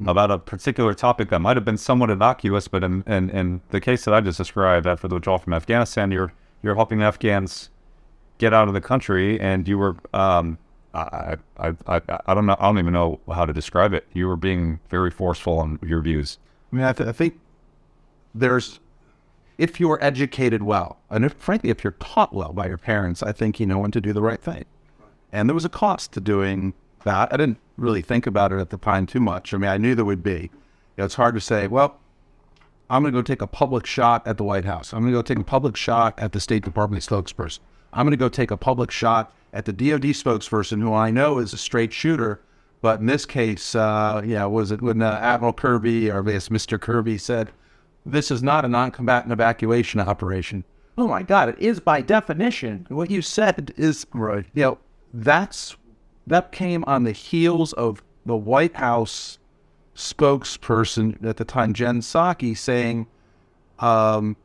[0.06, 3.82] about a particular topic that might have been somewhat innocuous, but in, in, in the
[3.82, 7.70] case that I just described, after the withdrawal from Afghanistan, you're you're helping the Afghans
[8.40, 10.58] get out of the country, and you were um,
[10.94, 14.08] I, I I I don't know I don't even know how to describe it.
[14.14, 16.40] You were being very forceful on your views.
[16.72, 17.40] I mean, I, th- I think
[18.34, 18.80] there's,
[19.58, 23.32] if you're educated well, and if, frankly, if you're taught well by your parents, I
[23.32, 24.66] think you know when to do the right thing.
[25.32, 26.74] And there was a cost to doing
[27.04, 27.34] that.
[27.34, 29.54] I didn't really think about it at the time too much.
[29.54, 30.52] I mean, I knew there would be.
[30.52, 32.00] You know, it's hard to say, well,
[32.90, 34.94] I'm going to go take a public shot at the White House.
[34.94, 37.60] I'm going to go take a public shot at the State Department spokesperson.
[37.94, 41.40] I'm going to go take a public shot at the DoD spokesperson, who I know
[41.40, 42.42] is a straight shooter.
[42.82, 46.50] But in this case, uh, yeah, was it when uh, Admiral Kirby or I guess
[46.50, 46.80] Mr.
[46.80, 47.52] Kirby said,
[48.06, 50.64] "This is not a non-combatant evacuation operation."
[50.98, 52.86] Oh my God, it is by definition.
[52.90, 54.46] What you said is right.
[54.54, 54.78] You know,
[55.14, 55.76] that's
[56.28, 59.40] that came on the heels of the White House
[59.96, 63.08] spokesperson at the time, Jen Psaki, saying,
[63.80, 64.38] um,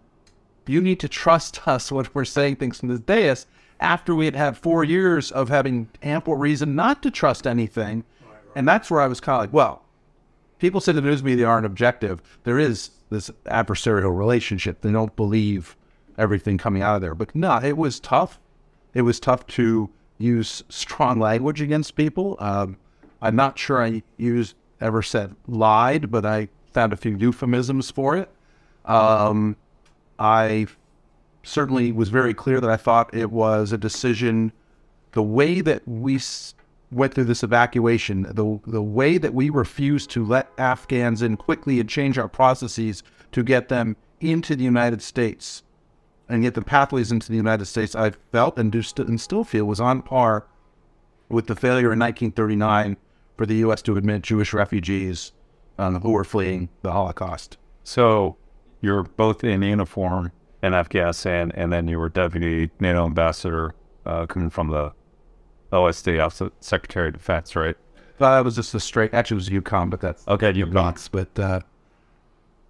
[0.66, 3.46] "You need to trust us when we're saying things from the dais."
[3.81, 8.05] After we had had four years of having ample reason not to trust anything,
[8.55, 9.83] and that's where I was kind of like, "Well,
[10.59, 12.22] people say the news media aren't objective.
[12.44, 14.81] There is this adversarial relationship.
[14.81, 15.77] They don't believe
[16.16, 17.14] everything coming out of there.
[17.14, 18.38] But no, it was tough.
[18.92, 22.37] It was tough to use strong language against people.
[22.38, 22.77] Um,
[23.20, 28.16] I'm not sure I used ever said lied, but I found a few euphemisms for
[28.16, 28.30] it.
[28.84, 29.57] Um,
[30.19, 30.67] I
[31.43, 34.53] certainly was very clear that I thought it was a decision.
[35.12, 36.21] The way that we
[36.91, 41.81] went through this evacuation, the the way that we refused to let Afghans in quickly
[41.81, 43.03] and change our processes
[43.33, 45.62] to get them into the United States
[46.29, 49.45] and get the pathways into the United States, I felt and do st- and still
[49.45, 50.47] feel was on par
[51.29, 52.97] with the failure in 1939
[53.37, 53.83] for the U.S.
[53.83, 55.33] to admit Jewish refugees
[55.79, 57.59] um, who were fleeing the Holocaust.
[57.83, 58.37] So
[58.85, 60.30] you're both in uniform
[60.62, 63.74] in Afghanistan, and then you were deputy NATO ambassador
[64.07, 64.93] uh, coming from the
[65.72, 67.76] OSD, Office Secretary of Defense, right?
[68.18, 69.12] That was just a straight.
[69.12, 70.95] Actually, it was UConn, but that's Okay, gone.
[71.11, 71.61] But uh,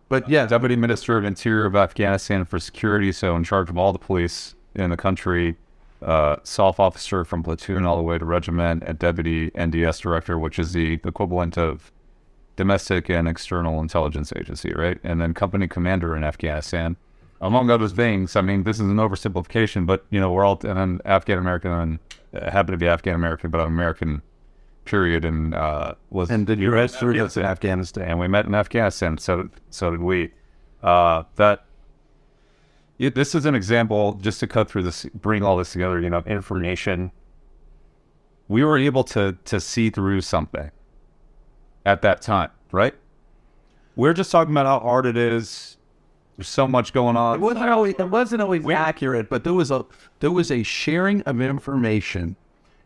[0.08, 3.92] But yeah, Deputy Minister of Interior of Afghanistan for security, so in charge of all
[3.92, 5.56] the police in the country,
[6.00, 10.58] uh, SOF officer from platoon all the way to regiment, and Deputy NDS Director, which
[10.58, 11.92] is the equivalent of
[12.56, 14.98] domestic and external intelligence agency, right?
[15.02, 16.96] And then company commander in Afghanistan,
[17.40, 18.36] among other things.
[18.36, 21.72] I mean, this is an oversimplification, but you know, we're all and then Afghan American
[21.72, 21.98] and
[22.34, 24.22] uh, happen to be Afghan American, but I'm American.
[24.84, 28.06] Period, and uh, was and did your service in Afghanistan?
[28.06, 29.16] and we met in Afghanistan.
[29.16, 30.30] So so did we.
[30.82, 31.64] Uh, that
[32.98, 35.98] it, this is an example just to cut through this, bring all this together.
[35.98, 37.12] You know, information.
[38.46, 40.70] We were able to to see through something
[41.84, 42.94] at that time, right?
[43.96, 45.76] We're just talking about how hard it is.
[46.36, 47.40] There's so much going It on.
[47.40, 49.84] wasn't always, it wasn't always accurate, but there was a
[50.18, 52.34] there was a sharing of information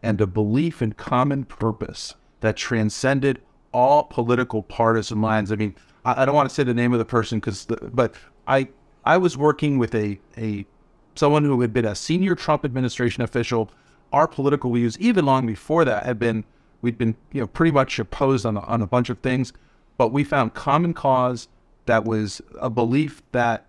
[0.02, 3.40] and a belief in common purpose that transcended
[3.72, 5.50] all political partisan lines.
[5.50, 5.74] I mean,
[6.04, 8.14] I, I don't want to say the name of the person because, but
[8.46, 8.68] I
[9.04, 10.66] I was working with a a
[11.14, 13.70] someone who had been a senior Trump administration official.
[14.12, 16.44] Our political views, even long before that, had been
[16.82, 19.52] we'd been you know pretty much opposed on a, on a bunch of things,
[19.96, 21.48] but we found common cause
[21.86, 23.66] that was a belief that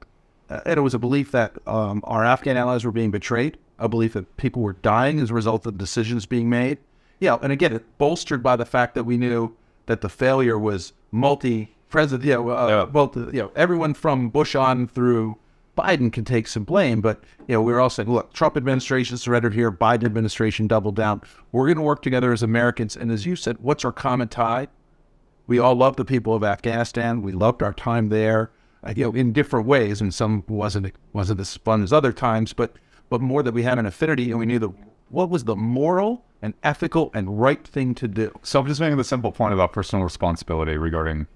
[0.49, 3.87] uh, and it was a belief that um, our Afghan allies were being betrayed, a
[3.87, 6.79] belief that people were dying as a result of decisions being made.
[7.19, 9.55] Yeah, and again, it bolstered by the fact that we knew
[9.85, 12.25] that the failure was multi-president.
[12.27, 12.85] You know, uh, Yeah.
[12.85, 15.37] both you know everyone from Bush on through
[15.79, 19.17] Biden can take some blame, but you know we were all saying, look, Trump administration
[19.17, 21.21] surrendered here, Biden administration doubled down.
[21.51, 24.67] We're going to work together as Americans, and as you said, what's our common tie?
[25.47, 27.21] We all love the people of Afghanistan.
[27.21, 28.51] We loved our time there,
[28.83, 32.53] uh, you know, in different ways, and some wasn't wasn't as fun as other times,
[32.53, 32.73] but
[33.09, 34.69] but more that we had an affinity, and we knew the
[35.09, 38.37] what was the moral and ethical and right thing to do.
[38.43, 41.27] So I'm just making the simple point about personal responsibility regarding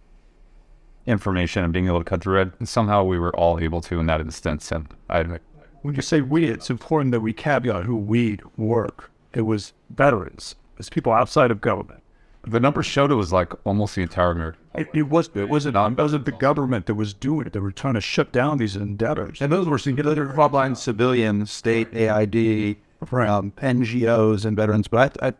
[1.05, 2.51] information and being able to cut through it.
[2.59, 4.71] And somehow we were all able to in that instance.
[4.71, 5.39] And I,
[5.81, 9.11] When you say we, it's important that we caveat who we work.
[9.33, 12.01] It was veterans, it's people outside of government.
[12.45, 14.59] the numbers showed it was like almost the entire American.
[14.75, 17.53] It, it was it wasn't it wasn't the government that was doing it.
[17.53, 19.41] They were trying to shut down these endeavors.
[19.41, 24.87] And those were singular frontline civilians, state AID, um, NGOs, and veterans.
[24.87, 25.33] But I, I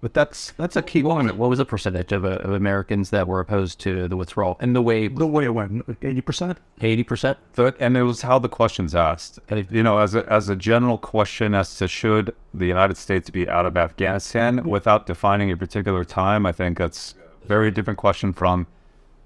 [0.00, 1.28] but that's that's a key one.
[1.36, 4.56] What was the percentage of, uh, of Americans that were opposed to the withdrawal?
[4.60, 6.58] And the way The way it went, eighty percent.
[6.80, 7.38] eighty percent.
[7.78, 9.38] And it was how the questions asked.
[9.70, 13.48] You know, as a, as a general question as to should the United States be
[13.48, 18.32] out of Afghanistan without defining a particular time, I think that's a very different question
[18.32, 18.66] from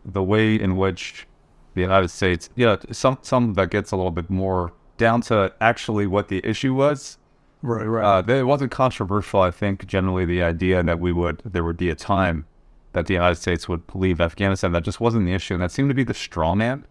[0.04, 1.26] the way in which
[1.74, 5.52] the United States, you know, some some that gets a little bit more down to
[5.60, 7.18] actually what the issue was.
[7.64, 8.18] Right, right.
[8.18, 9.40] Uh, it wasn't controversial.
[9.40, 12.44] I think generally the idea that we would there would be a time
[12.92, 15.88] that the United States would leave Afghanistan that just wasn't the issue, and that seemed
[15.88, 16.84] to be the straw man.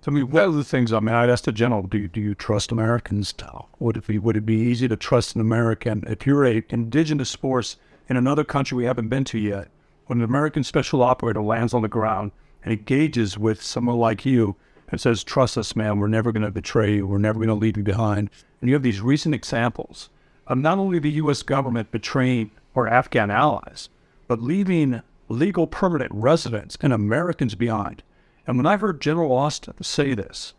[0.00, 2.06] So, I mean, one of the things I mean, I'd ask the general, do you,
[2.06, 3.66] do you trust Americans now?
[3.80, 7.34] Would it be would it be easy to trust an American if you're a indigenous
[7.34, 7.76] force
[8.08, 9.70] in another country we haven't been to yet?
[10.06, 12.30] When an American special operator lands on the ground
[12.62, 14.54] and engages with someone like you
[14.88, 15.98] and says, "Trust us, man.
[15.98, 17.06] We're never going to betray you.
[17.06, 18.30] We're never going to leave you behind."
[18.60, 20.08] And you have these recent examples
[20.46, 21.42] of not only the U.S.
[21.42, 23.88] government betraying our Afghan allies,
[24.28, 28.02] but leaving legal permanent residents and Americans behind.
[28.46, 30.54] And when I heard General Austin say this,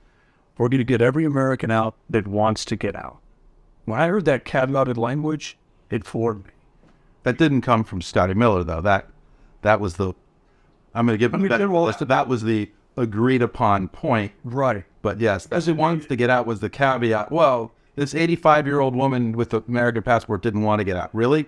[0.57, 3.17] we're going to get every American out that wants to get out.
[3.85, 5.57] When I heard that caveated language,
[5.89, 6.51] it floored me.
[7.23, 8.81] That didn't come from Scotty Miller, though.
[8.81, 9.09] That
[9.61, 10.13] that was the.
[10.93, 11.57] I'm going to give him mean, that.
[11.57, 14.31] General- that was the agreed upon point.
[14.43, 14.83] Right.
[15.01, 17.31] But yes, as it wants to get out was the caveat.
[17.31, 21.09] Well, this 85 year old woman with the American passport didn't want to get out.
[21.13, 21.47] Really?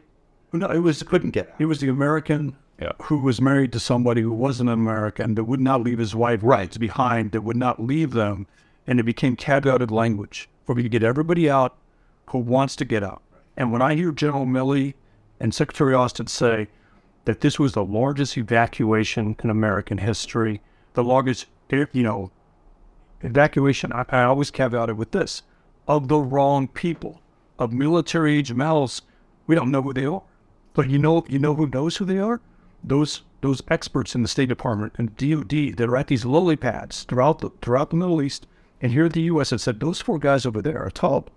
[0.53, 1.55] No, it was Couldn't get out.
[1.59, 2.91] it was the American Yeah.
[3.03, 6.77] who was married to somebody who wasn't American that would not leave his wife Right.
[6.79, 8.45] behind, that would not leave them,
[8.85, 11.75] and it became caveated language for we could get everybody out
[12.29, 13.21] who wants to get out.
[13.57, 14.93] And when I hear General Milley
[15.39, 16.67] and Secretary Austin say
[17.25, 20.61] that this was the largest evacuation in American history,
[20.97, 22.31] the largest, you know,
[23.21, 25.43] evacuation, I, I always caveat it with this
[25.87, 27.21] of the wrong people,
[27.59, 29.03] of military age males.
[29.45, 30.23] We don't know who they are.
[30.73, 32.41] But you know, you know who knows who they are?
[32.83, 37.03] Those those experts in the State Department and DoD that are at these lily pads
[37.03, 38.47] throughout the throughout the Middle East
[38.81, 39.51] and here in the U.S.
[39.51, 41.27] and said those four guys over there are tall.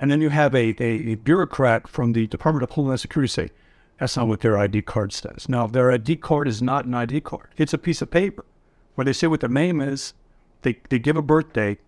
[0.00, 3.50] And then you have a, a, a bureaucrat from the Department of Homeland Security say,
[3.98, 5.48] that's not what their ID card says.
[5.48, 7.50] Now, their ID card is not an ID card.
[7.56, 8.44] It's a piece of paper
[8.94, 10.14] where they say what their name is,
[10.62, 11.78] they, they give a birthday,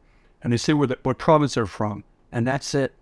[0.42, 2.94] and they say where the, what province they're from, and that's it.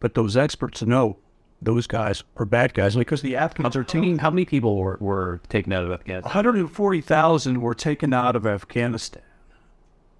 [0.00, 1.18] But those experts know
[1.60, 5.40] those guys are bad guys because the Afghans are taking How many people were, were
[5.48, 6.28] taken out of Afghanistan?
[6.28, 9.22] 140,000 were taken out of Afghanistan.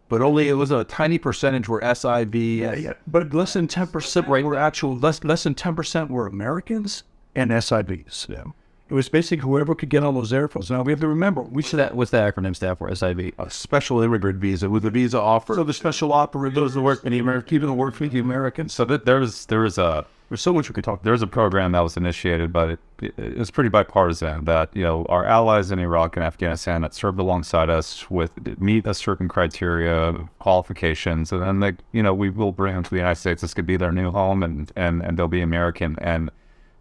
[0.08, 2.58] But only it was a tiny percentage were SIV.
[2.58, 2.92] Yeah, yeah.
[3.06, 7.02] But less than 10% were actual, less, less than 10% were Americans
[7.34, 8.28] and SIVs.
[8.28, 8.44] Yeah.
[8.88, 10.70] It was basically whoever could get on those airplanes.
[10.70, 11.96] Now we have to remember, we What's that?
[11.96, 12.88] What's the acronym stand for?
[12.88, 13.32] SIV.
[13.38, 15.54] A special immigrant visa with a visa offer.
[15.56, 18.20] so the special operators, those that work for the American, people that work for the
[18.20, 18.72] Americans.
[18.72, 21.02] So th- there's there was a There's so much we could talk.
[21.02, 24.44] there's a program that was initiated, but it, it, it's pretty bipartisan.
[24.44, 28.30] That you know our allies in Iraq and Afghanistan that served alongside us with
[28.60, 32.90] meet a certain criteria, qualifications, and then they, you know we will bring them to
[32.90, 33.42] the United States.
[33.42, 35.96] This could be their new home, and and and they'll be American.
[36.00, 36.30] And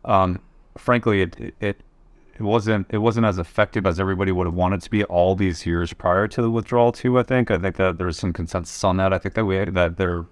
[0.06, 0.40] um,
[0.78, 1.82] frankly, it it
[2.38, 5.66] it wasn't it wasn't as effective as everybody would have wanted to be all these
[5.66, 6.92] years prior to the withdrawal.
[6.92, 7.50] Too, I think.
[7.50, 9.14] I think that there's some consensus on that.
[9.14, 10.26] I think that we that there are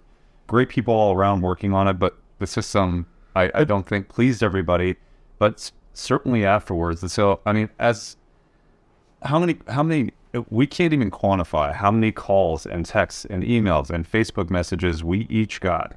[0.48, 4.44] great people all around working on it, but the system I, I don't think pleased
[4.44, 4.98] everybody.
[5.40, 8.18] But certainly afterwards, and so I mean, as
[9.24, 10.12] how many how many
[10.50, 15.28] we can't even quantify how many calls and texts and emails and Facebook messages we
[15.30, 15.96] each got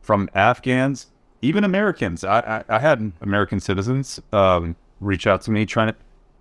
[0.00, 1.12] from Afghans,
[1.42, 2.24] even Americans.
[2.24, 5.96] I, I, I had American citizens um, reach out to me trying to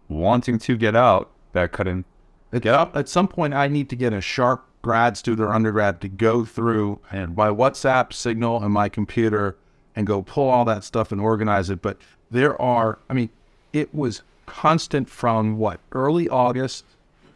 [0.08, 2.06] wanting to get out that couldn't
[2.54, 6.10] At, at some point, I need to get a sharp grad student or undergrad to
[6.10, 9.56] go through and my WhatsApp signal and my computer
[9.96, 11.82] and go pull all that stuff and organize it.
[11.82, 11.98] But
[12.30, 13.30] there are, I mean,
[13.74, 16.86] it was constant from what early August.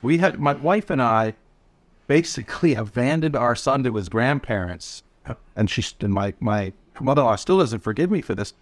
[0.01, 1.35] We had my wife and I
[2.07, 5.03] basically abandoned our son to his grandparents,
[5.55, 8.53] and she and my my mother-in-law still doesn't forgive me for this.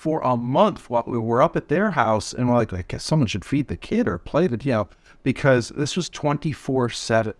[0.00, 3.04] For a month, while we were up at their house, and we're like, I guess
[3.04, 4.88] someone should feed the kid or play the, you know,
[5.22, 7.34] because this was twenty four seven.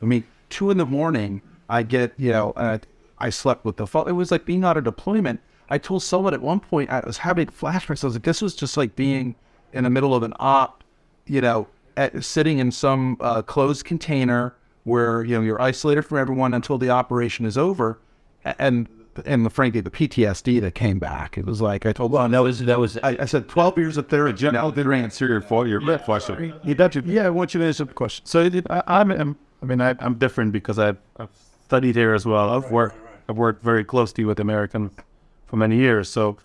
[0.00, 2.54] I mean, two in the morning, I get, you know,
[3.18, 4.08] I slept with the phone.
[4.08, 5.38] It was like being on a deployment.
[5.68, 8.02] I told someone at one point, I was having flashbacks.
[8.02, 9.34] I was like, this was just like being
[9.74, 10.82] in the middle of an op,
[11.26, 11.68] you know,
[11.98, 14.54] at, sitting in some uh, closed container
[14.84, 17.98] where, you know, you're isolated from everyone until the operation is over.
[18.44, 18.88] And,
[19.24, 22.60] and frankly, the PTSD that came back, it was like, I told, well, That was
[22.64, 24.36] that was I, I said 12 years of therapy.
[24.36, 26.54] General did answer your for your question.
[26.64, 28.26] You got to, yeah, I want you to answer the question.
[28.26, 31.30] So it, it, I, I'm, I'm, I mean, I, I'm different because I've, I've
[31.64, 32.50] studied here as well.
[32.50, 32.96] I've worked,
[33.28, 34.92] I've worked very closely with Americans
[35.46, 36.08] for many years.
[36.08, 36.36] So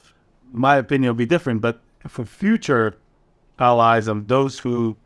[0.52, 1.62] my opinion will be different.
[1.62, 2.98] But for future
[3.60, 4.98] allies and those who,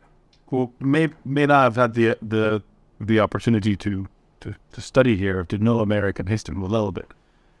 [0.48, 2.62] who may may not have had the the
[3.00, 4.08] the opportunity to
[4.40, 7.12] to, to study here, to know American history a little bit,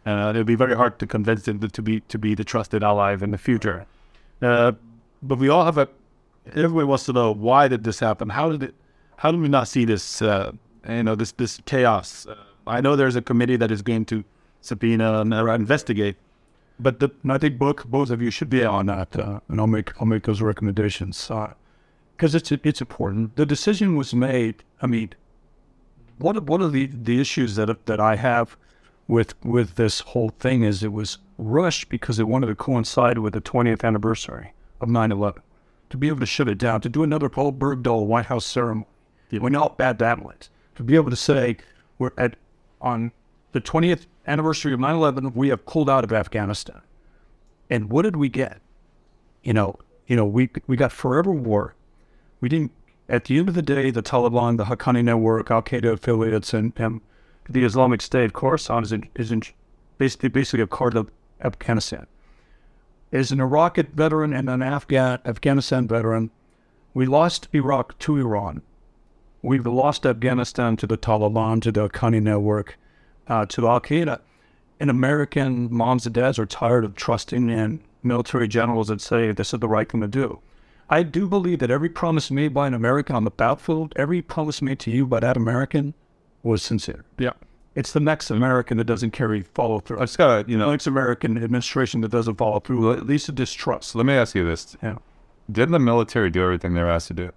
[0.06, 3.12] uh, it'll be very hard to convince them to, be to be the trusted ally
[3.12, 3.86] in the future.
[4.40, 4.72] Uh,
[5.22, 5.88] but we all have a.
[6.54, 8.28] Everybody wants to know why did this happen?
[8.28, 8.74] How did it?
[9.16, 10.22] How do we not see this?
[10.22, 10.52] Uh,
[10.88, 12.26] you know, this this chaos.
[12.26, 12.36] Uh,
[12.66, 14.24] I know there's a committee that is going to
[14.60, 16.16] subpoena and uh, investigate,
[16.78, 19.60] but the And I think both both of you should be on that, uh, and
[19.60, 21.30] I'll make I'll make those recommendations
[22.16, 23.34] because it's it's important.
[23.34, 24.62] The decision was made.
[24.80, 25.10] I mean,
[26.18, 28.56] one of one of the, the issues that that I have
[29.08, 33.34] with with this whole thing is it was rushed because it wanted to coincide with
[33.34, 35.40] the 20th anniversary of 9/11
[35.90, 38.86] to be able to shut it down, to do another Bowe Bergdahl White House ceremony.
[39.30, 40.48] We know how bad that went.
[40.76, 41.56] To be able to say
[41.98, 42.36] we're at
[42.80, 43.12] on
[43.52, 46.82] the 20th anniversary of 9/11, we have pulled out of Afghanistan.
[47.70, 48.60] And what did we get?
[49.42, 51.74] You know, you know, we we got forever war.
[52.40, 52.72] We didn't.
[53.08, 56.72] At the end of the day, the Taliban, the Haqqani network, Al Qaeda affiliates, and,
[56.76, 57.00] and
[57.48, 59.42] the Islamic State, Khorasan, is in, is in
[59.98, 62.06] basically basically a part of Afghanistan.
[63.12, 66.30] As an Iraqi veteran and an Afghan Afghanistan veteran,
[66.92, 68.62] we lost Iraq to Iran.
[69.42, 72.78] We've lost Afghanistan to the Taliban, to the Haqqani network,
[73.28, 74.20] uh, to Al Qaeda.
[74.80, 79.54] And American moms and dads are tired of trusting in military generals that say this
[79.54, 80.40] is the right thing to do.
[80.88, 84.62] I do believe that every promise made by an American on the battlefield, every promise
[84.62, 85.94] made to you by that American
[86.42, 87.04] was sincere.
[87.18, 87.32] yeah.
[87.74, 89.98] It's the next American that doesn't carry follow through.
[89.98, 93.28] I just gotta, you The know, next American administration that doesn't follow through, at least
[93.28, 93.94] a distrust.
[93.94, 94.96] let me ask you this: Yeah.
[95.52, 97.32] Didn't the military do everything they were asked to do?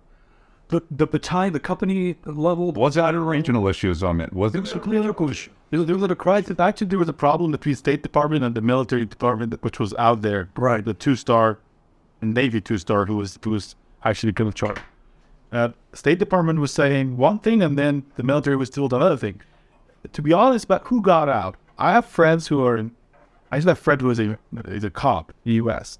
[0.69, 4.31] The, the battalion, the company level, Was that a regional issues on it?
[4.31, 5.51] Was it was a political issue.
[5.71, 6.57] There, was a crisis.
[6.57, 9.93] Actually, there was a problem between the State Department and the military department, which was
[9.95, 10.49] out there.
[10.55, 10.83] Right.
[10.85, 11.59] The two star
[12.21, 13.75] Navy two star, who was who was
[14.05, 14.81] actually kind of charged.
[15.51, 19.41] Uh, State Department was saying one thing, and then the military was told another thing.
[20.13, 22.91] To be honest, about who got out, I have friends who are in.
[23.51, 25.97] I to have a friend who was a is a cop in the U.S.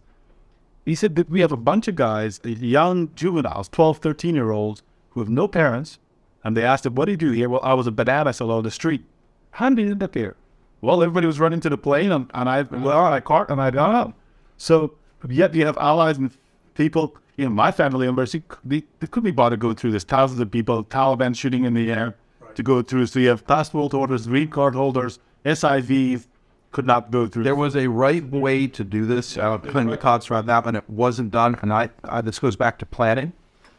[0.85, 4.83] He said that we have a bunch of guys, young juveniles, 12, 13 year olds,
[5.11, 5.99] who have no parents,
[6.43, 7.49] and they asked him, What do you do here?
[7.49, 9.03] Well, I was a banana seller on the street.
[9.51, 10.35] How did you end up here?
[10.81, 13.71] Well, everybody was running to the plane, and, and I well, I caught and I
[13.71, 14.13] got up.
[14.57, 14.93] So
[15.27, 16.31] yet you have allies and
[16.79, 17.15] people.
[17.37, 20.03] You know, my family members, they, they, they couldn't be bothered to go through this.
[20.03, 22.15] Thousands of people, Taliban shooting in the air
[22.55, 23.05] to go through.
[23.05, 26.25] So you have passport holders, green card holders, SIVs
[26.71, 27.43] could not go through.
[27.43, 29.37] There was a right way to do this.
[29.37, 31.57] Uh, putting the cogs around that, and it wasn't done.
[31.61, 33.33] And I, I, this goes back to planning.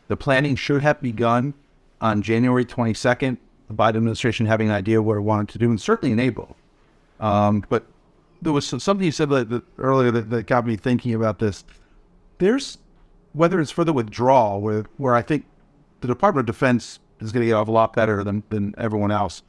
[0.08, 1.54] The planning should have begun
[2.00, 3.36] on January 22nd.
[3.68, 6.56] The Biden administration having an idea what it wanted to do, and certainly in April.
[7.20, 7.84] Um, but
[8.42, 11.38] there was some- something you said that, that earlier that, that got me thinking about
[11.38, 11.64] this.
[12.38, 12.78] There's
[13.32, 15.46] whether it's for the withdrawal, where where I think
[16.00, 19.10] the Department of Defense is going to get off a lot better than than everyone
[19.10, 19.42] else.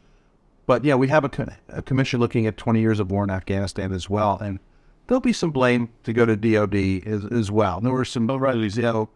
[0.66, 3.92] But yeah, we have a, a commission looking at 20 years of war in Afghanistan
[3.92, 4.60] as well, and
[5.08, 7.82] there'll be some blame to go to DoD as, as well.
[7.82, 9.10] There were some, you know,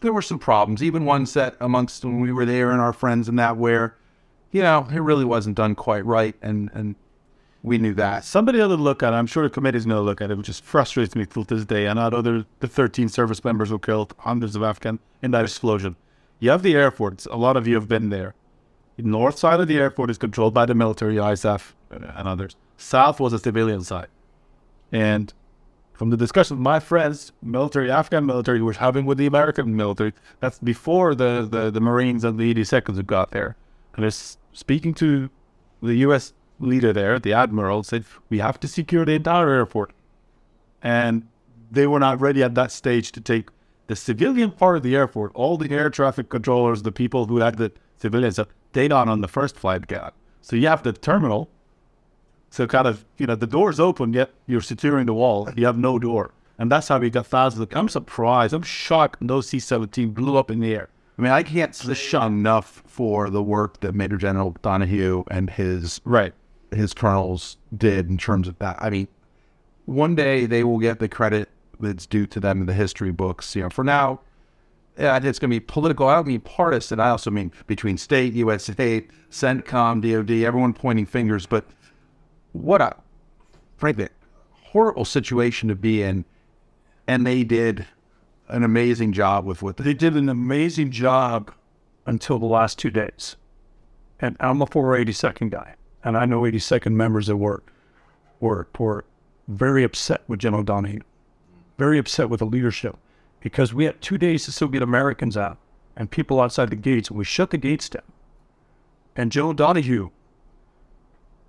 [0.00, 3.28] there were some problems, even ones that amongst when we were there and our friends
[3.28, 3.96] and that where,
[4.52, 6.94] you know, it really wasn't done quite right, and and
[7.66, 8.24] we knew that.
[8.24, 9.16] Somebody to look at it.
[9.16, 11.64] I'm sure the committee's going to look at it, which just frustrates me till this
[11.64, 11.86] day.
[11.86, 15.42] And I know there, the 13 service members were killed, hundreds of Afghan in that
[15.42, 15.96] explosion.
[16.38, 17.26] You have the airports.
[17.26, 18.36] A lot of you have been there.
[18.96, 22.54] The north side of the airport is controlled by the military, ISAF, and others.
[22.76, 24.08] South was a civilian side.
[24.92, 25.34] And
[25.92, 30.60] from the discussion my friends, military, Afghan military, were having with the American military, that's
[30.60, 33.56] before the, the, the Marines and the 82nd have got there.
[33.96, 35.30] And it's speaking to
[35.82, 36.32] the U.S.
[36.58, 39.92] leader there, the admiral, said, we have to secure the entire airport.
[40.82, 41.26] And
[41.70, 43.48] they were not ready at that stage to take
[43.86, 47.56] the civilian part of the airport, all the air traffic controllers, the people who had
[47.56, 50.14] the civilian stuff, they not on the first flight got.
[50.40, 51.48] So you have the terminal.
[52.50, 55.48] So kind of, you know, the door's open, yet you're securing the wall.
[55.56, 56.32] You have no door.
[56.58, 58.54] And that's how we got thousands I'm surprised.
[58.54, 60.88] I'm shocked no C 17 blew up in the air.
[61.18, 66.00] I mean, I can't say enough for the work that Major General Donahue and his
[66.04, 66.34] Right.
[66.72, 68.76] His colonels did in terms of that.
[68.80, 69.08] I mean,
[69.84, 71.48] one day they will get the credit
[71.78, 73.54] that's due to them in the history books.
[73.54, 74.20] You know, for now,
[74.98, 76.08] yeah, it's going to be political.
[76.08, 77.00] I don't mean partisan.
[77.00, 78.64] I also mean between state, U.S.
[78.64, 81.46] state, CENTCOM, DOD, everyone pointing fingers.
[81.46, 81.66] But
[82.52, 82.96] what a,
[83.76, 84.08] frankly,
[84.50, 86.24] horrible situation to be in.
[87.06, 87.86] And they did
[88.48, 91.52] an amazing job with what they They did an amazing job
[92.06, 93.36] until the last two days.
[94.18, 95.74] And I'm a 482nd guy,
[96.04, 97.62] and I know 82nd members that were,
[98.40, 99.04] were, were
[99.48, 101.00] very upset with General Donahue,
[101.78, 102.96] very upset with the leadership,
[103.40, 105.58] because we had two days to still get Americans out
[105.96, 108.02] and people outside the gates, and we shut the gates down.
[109.16, 110.10] And General Donahue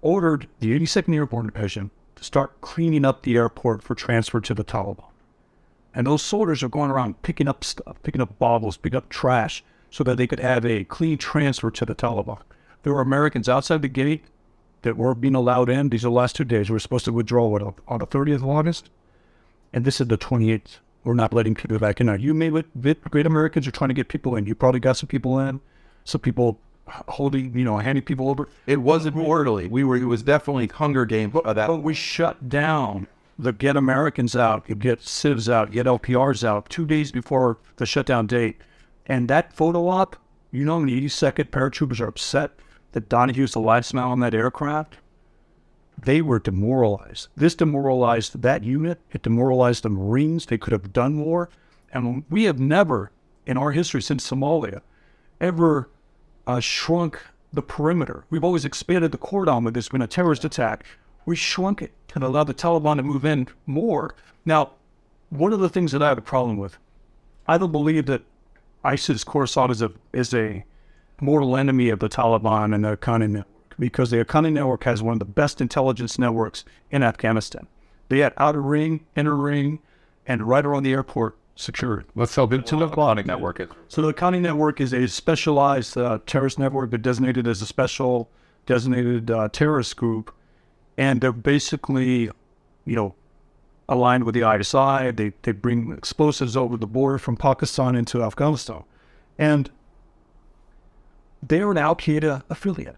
[0.02, 4.64] ordered the 82nd Airborne Division to start cleaning up the airport for transfer to the
[4.64, 5.04] Taliban.
[5.94, 9.64] And those soldiers are going around picking up stuff, picking up bottles, picking up trash,
[9.90, 12.42] so that they could have a clean transfer to the Taliban.
[12.84, 14.24] There were Americans outside the gate
[14.88, 15.90] that weren't being allowed in.
[15.90, 16.70] These are the last two days.
[16.70, 18.90] We're supposed to withdraw what, on the 30th of August,
[19.74, 20.78] and this is the 28th.
[21.04, 22.08] We're not letting people back in.
[22.08, 22.66] Now, you may, with
[23.10, 24.46] great Americans are trying to get people in.
[24.46, 25.60] You probably got some people in,
[26.06, 26.60] some people
[27.10, 28.48] holding, you know, handing people over.
[28.66, 29.68] It wasn't orderly.
[29.68, 29.98] We were.
[29.98, 31.36] It was definitely Hunger Games.
[31.36, 31.68] Of that.
[31.68, 33.08] But we shut down
[33.38, 38.26] the get Americans out, get SIVs out, get LPRs out two days before the shutdown
[38.26, 38.58] date.
[39.06, 40.16] And that photo op,
[40.52, 42.52] you know, the 82nd paratroopers are upset
[42.92, 44.98] that Donahue's the last man on that aircraft.
[45.98, 47.28] They were demoralized.
[47.36, 49.00] This demoralized that unit.
[49.12, 50.46] It demoralized the Marines.
[50.46, 51.50] They could have done more.
[51.92, 53.12] And we have never,
[53.46, 54.82] in our history since Somalia,
[55.42, 55.90] ever
[56.46, 57.20] uh, shrunk
[57.52, 58.26] the perimeter.
[58.30, 60.86] We've always expanded the cordon with this when a terrorist attack.
[61.26, 64.16] We shrunk it and allowed the Taliban to move in more.
[64.46, 64.72] Now,
[65.30, 66.78] one of the things that I have a problem with,
[67.48, 68.24] I don't believe that
[68.84, 70.64] ISIS Khorasan is a is a
[71.22, 75.14] mortal enemy of the Taliban and the Haqqani network because the Haqqani network has one
[75.14, 77.68] of the best intelligence networks in Afghanistan.
[78.10, 79.80] They had outer ring, inner ring,
[80.26, 82.06] and right around the airport secured.
[82.16, 83.60] Let's help into the Haqqani network.
[83.60, 83.70] is.
[83.88, 88.30] So the Haqqani Network is a specialized uh, terrorist network, but designated as a special
[88.66, 90.34] designated uh, terrorist group,
[90.98, 92.30] and they're basically,
[92.86, 93.16] you know,
[93.90, 95.12] aligned with the ISI.
[95.12, 98.84] They they bring explosives over the border from Pakistan into Afghanistan,
[99.38, 99.72] and
[101.42, 102.98] they're an Al Qaeda affiliate,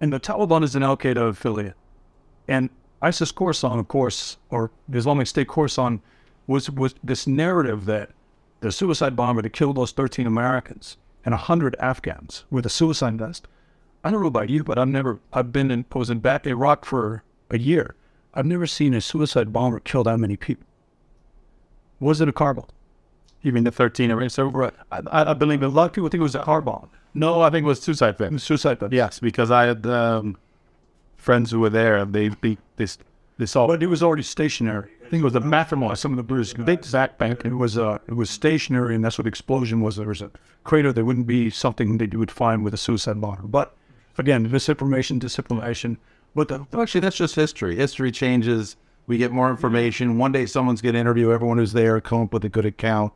[0.00, 1.76] and the Taliban is an Al Qaeda affiliate,
[2.46, 2.70] and
[3.00, 6.00] ISIS Khorasan, of course, or the Islamic State Khorasan,
[6.46, 8.10] was was this narrative that
[8.60, 13.46] the suicide bomber that killed those 13 Americans and 100 Afghans with a suicide vest.
[14.02, 16.84] I don't know about you, but I've never, I've been in, was in back Iraq
[16.84, 17.94] for a year.
[18.34, 20.66] I've never seen a suicide bomber kill that many people.
[22.00, 22.66] Was it a car bomb?
[23.42, 24.72] You mean the 13 or so?
[24.90, 26.90] I, I I believe a lot of people think it was a car bomb.
[27.14, 28.92] No, I think it was suicide It suicide vest.
[28.92, 30.36] Yes, because I had um,
[31.16, 32.98] friends who were there, and they they this
[33.38, 33.66] this all.
[33.66, 34.90] But it was already stationary.
[35.04, 37.44] I think it was the Maffamore, some of the British big backpack.
[37.46, 39.96] It was uh, it was stationary, and that's what the explosion was.
[39.96, 40.30] There was a
[40.64, 40.92] crater.
[40.92, 43.42] There wouldn't be something that you would find with a suicide bomber.
[43.42, 43.74] But
[44.18, 45.96] again, misinformation, disinformation.
[46.34, 47.76] But the, Well, actually, that's just history.
[47.76, 48.76] History changes.
[49.06, 50.18] We get more information.
[50.18, 53.14] One day, someone's going to interview everyone who's there, come up with a good account.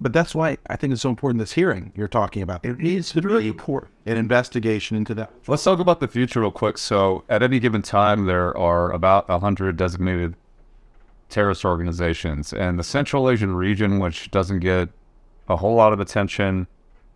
[0.00, 1.38] But that's why I think it's so important.
[1.38, 2.64] This hearing you're talking about.
[2.64, 5.30] It needs really important an investigation into that.
[5.46, 6.78] Let's talk about the future real quick.
[6.78, 10.34] So, at any given time, there are about 100 designated
[11.28, 12.52] terrorist organizations.
[12.52, 14.88] And the Central Asian region, which doesn't get
[15.48, 16.66] a whole lot of attention,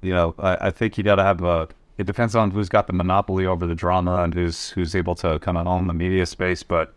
[0.00, 1.68] you know, I, I think you got to have a.
[1.98, 5.38] It depends on who's got the monopoly over the drama and who's who's able to
[5.40, 6.62] kind of own the media space.
[6.62, 6.94] But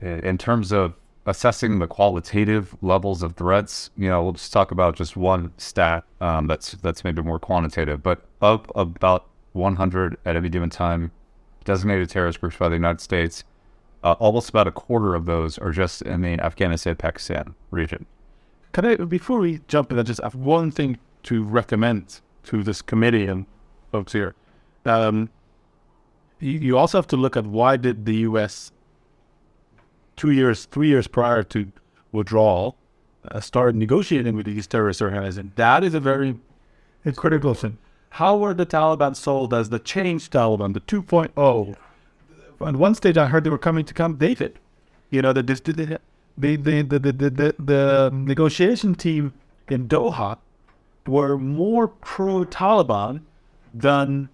[0.00, 0.94] in in terms of
[1.26, 6.04] assessing the qualitative levels of threats, you know, we'll just talk about just one stat
[6.20, 8.02] um, that's that's maybe more quantitative.
[8.02, 11.10] But of about 100 at any given time
[11.64, 13.44] designated terrorist groups by the United States,
[14.04, 18.06] uh, almost about a quarter of those are just in the Afghanistan-Pakistan region.
[18.72, 22.82] Can I, before we jump in, I just have one thing to recommend to this
[22.82, 23.46] committee and
[23.90, 24.34] folks here.
[24.84, 25.28] Um,
[26.38, 28.70] you, you also have to look at why did the U.S.
[30.16, 31.70] two years, three years prior to
[32.12, 32.76] withdrawal,
[33.30, 35.52] uh, start negotiating with these terrorist organizations.
[35.56, 36.36] That is a very
[37.04, 37.78] it's critical thing.
[38.10, 41.76] how were the Taliban sold as the changed Taliban, the 2.0?
[42.66, 44.58] At one stage, I heard they were coming to Camp David.
[45.10, 46.00] You know, the the the
[46.38, 49.34] the the, the, the, the, the negotiation team
[49.68, 50.38] in Doha
[51.06, 53.20] were more pro-Taliban
[53.72, 54.28] than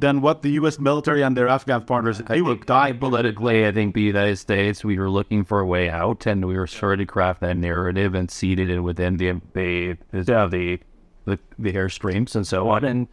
[0.00, 0.78] than what the U.S.
[0.78, 2.18] military and their Afghan partners.
[2.18, 2.98] They were dying.
[2.98, 6.56] politically, I think the United States, we were looking for a way out, and we
[6.56, 10.80] were trying to craft that narrative and seeded it within the the the the,
[11.24, 12.84] the, the airstreams and so on.
[12.84, 13.08] And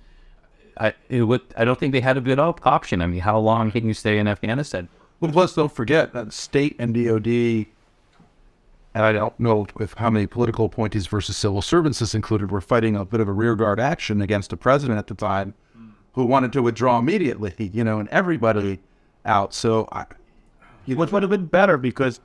[0.78, 3.02] I it would I don't think they had a good op- option.
[3.02, 4.90] I mean, how long can you stay in Afghanistan?
[5.20, 7.68] Well, plus, don't forget that state and DOD, and
[8.96, 12.96] I don't know if how many political appointees versus civil servants this included, were fighting
[12.96, 15.54] a bit of a rearguard action against a president at the time
[16.14, 18.80] who wanted to withdraw immediately, you know, and everybody
[19.26, 19.54] out.
[19.54, 20.06] So, I,
[20.88, 22.20] It would would have been better because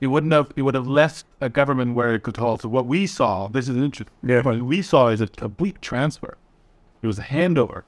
[0.00, 2.62] it wouldn't have it would have left a government where it could hold.
[2.62, 4.14] So what we saw, this is interesting.
[4.22, 4.42] Yeah.
[4.42, 6.36] What we saw is a complete transfer.
[7.02, 7.82] It was a handover.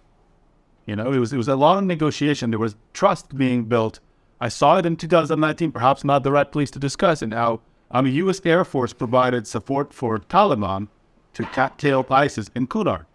[0.87, 2.51] You know, it was it was a long negotiation.
[2.51, 4.01] There was trust being built.
[4.41, 5.73] I saw it in 2019.
[5.73, 7.33] Perhaps not the right place to discuss it.
[7.33, 8.41] How um, the U.S.
[8.45, 10.89] Air Force provided support for Taliban
[11.35, 13.07] to cattail ISIS in Kunar.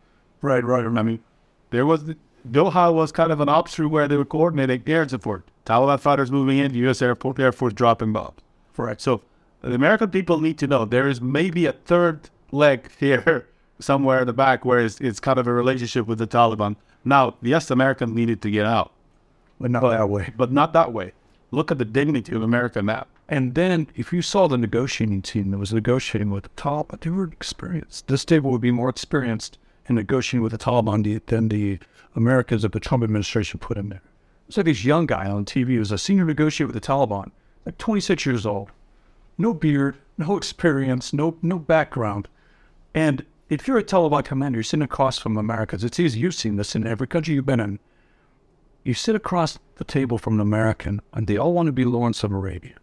[0.41, 0.85] Right, right.
[0.85, 1.23] I mean,
[1.71, 2.17] there was the,
[2.49, 5.45] Doha was kind of an option where they were coordinating air support.
[5.65, 7.01] Taliban fighters moving in, U.S.
[7.01, 8.39] Air, Air Force dropping bombs.
[8.77, 9.01] Right.
[9.01, 9.21] So
[9.61, 13.47] the American people need to know there is maybe a third leg here
[13.79, 16.75] somewhere in the back where it's, it's kind of a relationship with the Taliban.
[17.03, 18.91] Now, yes, Americans needed to get out,
[19.59, 20.33] But not that way.
[20.37, 21.13] but not that way.
[21.51, 23.07] Look at the dignity of America now.
[23.27, 27.09] And then, if you saw the negotiating team that was negotiating with the Taliban, they
[27.09, 28.07] were experienced.
[28.07, 29.57] This table would be more experienced
[29.87, 31.79] in negotiating with the Taliban than the
[32.15, 34.01] Americans that the Trump administration put in there.
[34.55, 37.31] Like this young guy on TV was a senior negotiator with the Taliban,
[37.65, 38.69] like 26 years old,
[39.37, 42.27] no beard, no experience, no no background.
[42.93, 45.83] And if you're a Taliban commander, you're sitting across from Americans.
[45.83, 46.19] It's easy.
[46.19, 47.79] You've seen this in every country you've been in.
[48.83, 52.23] You sit across the table from an American, and they all want to be Lawrence
[52.23, 52.75] of Arabia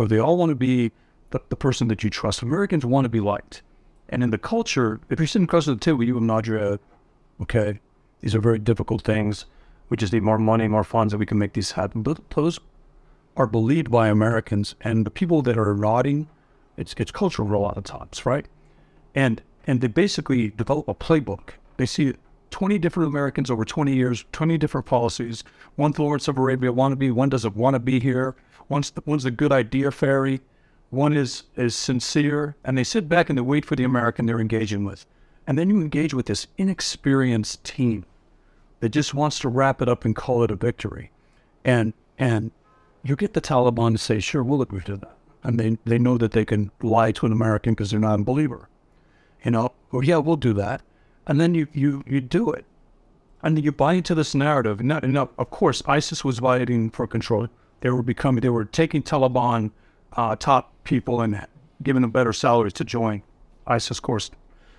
[0.00, 0.92] but they all want to be
[1.28, 2.40] the, the person that you trust.
[2.40, 3.60] Americans want to be liked.
[4.10, 6.78] And in the culture, if you're sitting across the table, you and Nadra,
[7.40, 7.80] okay,
[8.20, 9.46] these are very difficult things.
[9.88, 12.02] We just need more money, more funds, and we can make these happen.
[12.02, 12.60] But those
[13.36, 16.28] are believed by Americans, and the people that are nodding,
[16.76, 18.46] it's it's cultural a lot of times, right?
[19.14, 21.50] And and they basically develop a playbook.
[21.76, 22.14] They see
[22.50, 25.44] 20 different Americans over 20 years, 20 different policies.
[25.76, 28.34] One Lawrence of Arabia wannabe, one doesn't want to be here.
[28.68, 30.40] One's one's a good idea fairy,
[30.90, 34.40] one is is sincere, and they sit back and they wait for the American they're
[34.40, 35.06] engaging with.
[35.46, 38.04] And then you engage with this inexperienced team
[38.80, 41.10] that just wants to wrap it up and call it a victory.
[41.64, 42.50] And and
[43.02, 45.16] you get the Taliban to say, sure, we'll agree to that.
[45.42, 48.24] And they, they know that they can lie to an American because they're not a
[48.24, 48.68] believer.
[49.44, 50.82] You know, or yeah, we'll do that.
[51.26, 52.66] And then you, you, you do it.
[53.42, 54.80] And you buy into this narrative.
[54.80, 57.48] And now, of course, ISIS was fighting for control.
[57.80, 59.70] They were becoming, they were taking Taliban
[60.14, 61.46] uh, top people and
[61.82, 63.22] giving them better salaries to join
[63.66, 64.30] ISIS, of course.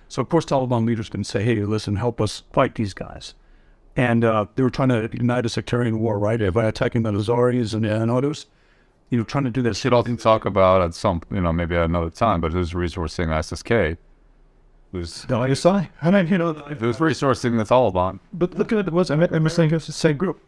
[0.08, 3.34] So, of course, Taliban leaders can say, hey, listen, help us fight these guys.
[3.96, 6.52] And uh, they were trying to ignite a sectarian war, right?
[6.52, 8.46] By attacking the Hazaras and, and others.
[9.10, 9.78] You know, trying to do this.
[9.78, 13.28] Should also talk about at some, you know, maybe at another time, but who's resourcing
[13.28, 13.98] SSK?
[14.92, 15.88] Who's The ISI.
[16.00, 18.20] And then, you know, the- who's resourcing the Taliban?
[18.32, 20.40] But look at it, was I'm, I'm saying it's the same group.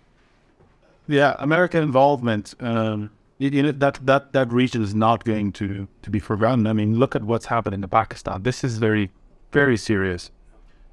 [1.08, 2.54] yeah, American involvement.
[2.60, 3.10] Um,
[3.48, 6.66] you know, that that that region is not going to to be forgotten.
[6.66, 8.42] I mean, look at what's happening in Pakistan.
[8.42, 9.10] This is very,
[9.52, 10.30] very serious.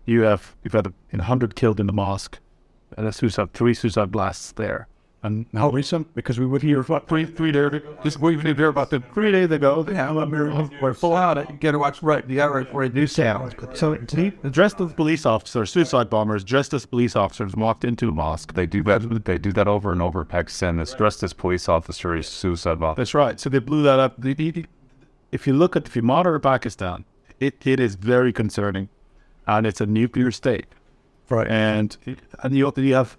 [0.05, 2.39] You have you've had a you know, hundred killed in the mosque,
[2.97, 4.87] and a suicide, three suicide blasts there.
[5.23, 6.07] And How recent?
[6.09, 6.11] Oh.
[6.15, 9.03] Because we would hear about three three days ago, just we didn't hear about them
[9.13, 9.83] three days ago.
[9.83, 10.69] They have oh.
[10.81, 11.37] we're full out.
[11.37, 12.27] You got to watch right.
[12.27, 13.55] You got to reduce sound.
[13.75, 18.53] So dressed as police officers, suicide bombers, dressed as police officers, walked into a mosque.
[18.53, 19.25] They do that.
[19.25, 20.25] They do that over and over.
[20.25, 22.95] Pakistan It's dressed as police officers, suicide bomb.
[22.95, 23.39] That's right.
[23.39, 24.19] So they blew that up.
[24.19, 24.65] The- the- the-
[25.31, 27.05] If you look at, if you monitor Pakistan,
[27.39, 28.89] it, it is very concerning,
[29.45, 30.65] and it's a nuclear state.
[31.29, 31.47] Right.
[31.47, 31.95] And
[32.43, 33.17] and you you have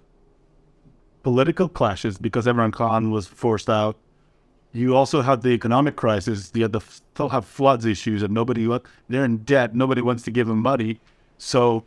[1.23, 3.97] political clashes because Imran Khan was forced out.
[4.73, 6.51] You also have the economic crisis.
[6.53, 8.67] You have the still have floods issues, and nobody
[9.07, 9.75] they're in debt.
[9.75, 10.99] Nobody wants to give them money,
[11.37, 11.85] so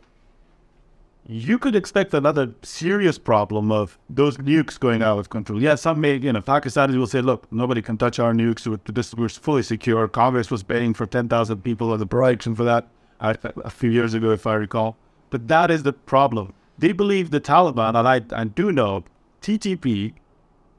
[1.29, 5.61] you could expect another serious problem of those nukes going out of control.
[5.61, 8.79] Yeah, some may, you know, Pakistanis will say, look, nobody can touch our nukes.
[8.85, 10.07] This, we're fully secure.
[10.07, 12.87] Congress was paying for 10,000 people as a protection for that
[13.19, 14.95] a few years ago, if I recall.
[15.29, 16.53] But that is the problem.
[16.77, 19.03] They believe the Taliban, and I, I do know
[19.47, 20.13] TTP,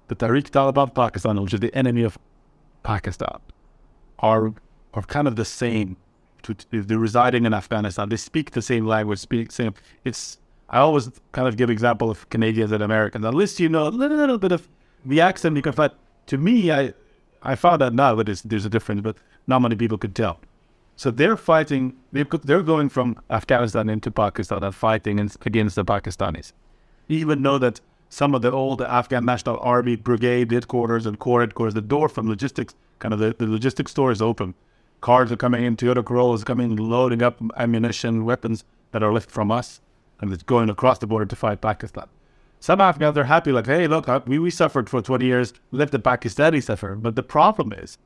[0.08, 2.18] the Tehrik Taliban Pakistan, which is the enemy of
[2.82, 3.38] Pakistan,
[4.18, 4.52] are
[4.92, 5.96] are kind of the same.
[6.42, 8.10] To, they're residing in Afghanistan.
[8.10, 9.20] They speak the same language.
[9.20, 9.72] Speak same.
[10.04, 10.38] It's.
[10.68, 13.24] I always kind of give example of Canadians and Americans.
[13.24, 14.68] Least you know a little, little bit of
[15.02, 15.56] the accent.
[15.56, 15.92] You can find.
[16.26, 16.92] To me, I
[17.42, 19.16] I found out now that there's, a difference, but
[19.46, 20.40] not many people could tell.
[20.96, 21.96] So they're fighting.
[22.12, 26.52] They're going from Afghanistan into Pakistan and fighting against the Pakistanis.
[27.08, 31.74] Even know that some of the old Afghan National Army brigade headquarters and corps headquarters,
[31.74, 34.54] the door from logistics, kind of the, the logistics store is open.
[35.00, 39.50] Cars are coming in, Toyota Corollas coming, loading up ammunition, weapons that are left from
[39.50, 39.80] us,
[40.20, 42.06] and it's going across the border to fight Pakistan.
[42.60, 45.92] Some Afghans are happy, like, hey, look, uh, we, we suffered for 20 years, let
[45.92, 46.96] the Pakistanis suffer.
[46.96, 47.98] But the problem is,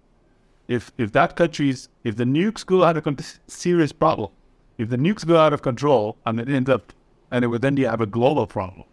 [0.69, 4.31] if if that country's if the nukes go out of con- serious problem,
[4.79, 6.93] if the nukes go out of control and it ends up
[7.31, 8.85] and it would then you have a global problem,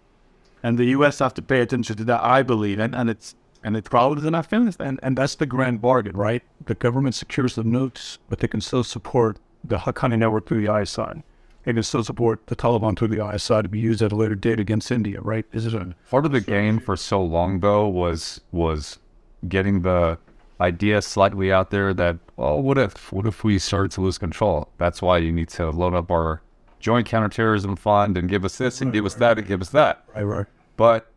[0.63, 1.19] and the U.S.
[1.19, 4.35] have to pay attention to that, I believe, and, and it's and it's problems in
[4.35, 4.87] Afghanistan.
[4.87, 6.43] And, and that's the grand bargain, right?
[6.65, 10.73] The government secures the nukes, but they can still support the Haqqani network through the
[10.73, 11.23] ISI.
[11.63, 14.35] They can still support the Taliban through the ISI to be used at a later
[14.35, 15.45] date against India, right?
[15.51, 18.99] Is it a Part of the game for so long though was was
[19.47, 20.17] getting the
[20.61, 24.69] idea slightly out there that well, what if what if we start to lose control?
[24.77, 26.41] That's why you need to load up our
[26.79, 30.03] joint counterterrorism fund and give us this and give us that and give us that.
[30.15, 30.45] right, right?
[30.77, 31.11] But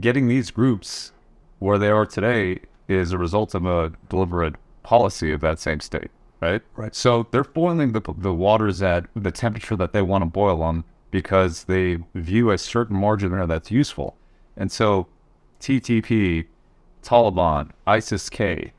[0.00, 1.12] getting these groups
[1.58, 6.10] where they are today is a result of a deliberate policy of that same state,
[6.40, 6.62] right?
[6.76, 6.94] Right.
[6.94, 10.84] So they're boiling the, the waters at the temperature that they want to boil them
[11.10, 14.16] because they view a certain margin there that's useful.
[14.56, 15.06] And so
[15.60, 16.46] TTP,
[17.02, 18.72] Taliban, ISIS K,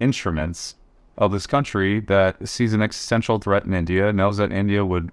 [0.00, 0.76] instruments
[1.16, 5.12] of this country that sees an existential threat in India, knows that India would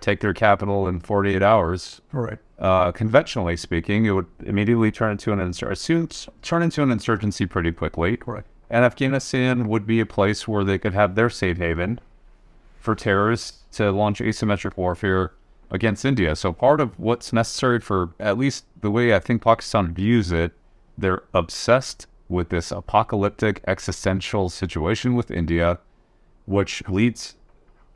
[0.00, 2.38] take their capital in 48 hours, Right.
[2.58, 7.72] uh, conventionally speaking, it would immediately turn into an insur- turn into an insurgency pretty
[7.72, 8.16] quickly.
[8.16, 8.46] Correct.
[8.70, 12.00] And Afghanistan would be a place where they could have their safe haven
[12.78, 15.32] for terrorists to launch asymmetric warfare
[15.70, 16.36] against India.
[16.36, 20.52] So part of what's necessary for at least the way I think Pakistan views it,
[20.96, 25.78] they're obsessed with this apocalyptic existential situation with India,
[26.46, 27.34] which leads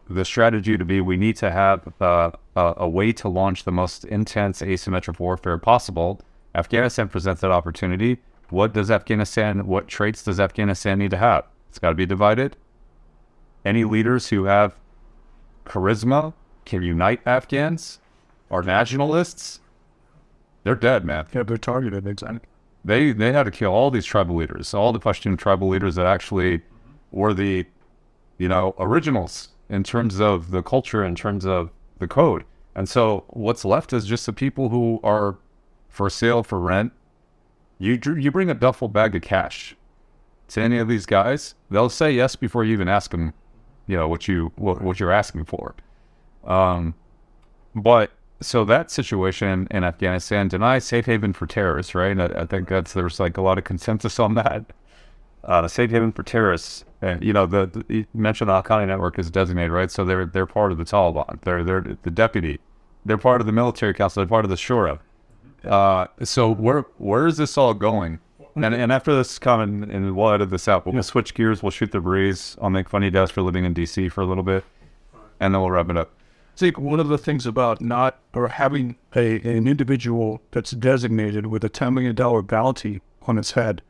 [0.08, 3.72] the strategy to be we need to have uh, a, a way to launch the
[3.72, 6.20] most intense asymmetric warfare possible.
[6.54, 8.18] Afghanistan presents that opportunity.
[8.50, 11.46] What does Afghanistan, what traits does Afghanistan need to have?
[11.70, 12.56] It's got to be divided.
[13.64, 14.76] Any leaders who have
[15.64, 16.34] charisma
[16.64, 18.00] can unite Afghans
[18.50, 19.60] are nationalists.
[20.64, 21.26] They're dead, man.
[21.32, 22.40] Yeah, they're targeted, exactly.
[22.84, 26.06] They they had to kill all these tribal leaders, all the Pashtun tribal leaders that
[26.06, 26.62] actually
[27.12, 27.64] were the,
[28.38, 32.44] you know, originals in terms of the culture, in terms of the code.
[32.74, 35.38] And so what's left is just the people who are
[35.88, 36.92] for sale for rent.
[37.78, 39.76] You you bring a duffel bag of cash
[40.52, 43.32] to any of these guys, they'll say yes before you even ask them,
[43.86, 45.74] you know, what you what, what you're asking for.
[46.44, 46.94] Um,
[47.74, 48.10] but
[48.42, 52.18] so that situation in Afghanistan denies safe haven for terrorists, right?
[52.20, 54.66] I, I think that's there's like a lot of consensus on that.
[55.44, 58.86] Uh, safe haven for terrorists, and you know, the, the you mentioned the Al Qaeda
[58.86, 59.90] network is designated, right?
[59.90, 61.40] So they're they're part of the Taliban.
[61.42, 62.60] They're they're the deputy.
[63.04, 64.20] They're part of the military council.
[64.20, 65.00] They're part of the Shura.
[65.64, 68.20] Uh, so where where is this all going?
[68.54, 70.86] And and after this comment, and we'll edit this out.
[70.86, 71.62] We'll switch gears.
[71.62, 72.56] We'll shoot the breeze.
[72.60, 74.64] I'll make funny deaths for living in DC for a little bit,
[75.40, 76.12] and then we'll wrap it up.
[76.54, 81.46] I think one of the things about not or having a, an individual that's designated
[81.46, 82.14] with a $10 million
[82.46, 83.80] bounty on its head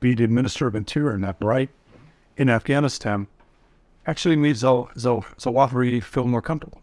[0.00, 1.70] be the Minister of Interior in that right
[2.36, 3.26] in Afghanistan
[4.06, 6.80] actually makes Zal, Zal, Zawahiri feel more comfortable.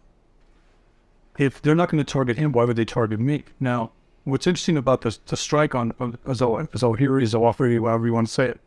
[1.38, 3.44] If they're not going to target him, why would they target me?
[3.58, 3.92] Now,
[4.24, 8.60] what's interesting about this, the strike on Zawahiri, Zawahiri, however you want to say it,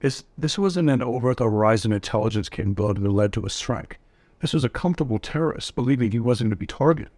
[0.00, 3.98] is this wasn't an over the horizon intelligence capability that led to a strike.
[4.40, 7.10] This was a comfortable terrorist believing he wasn't going to be targeted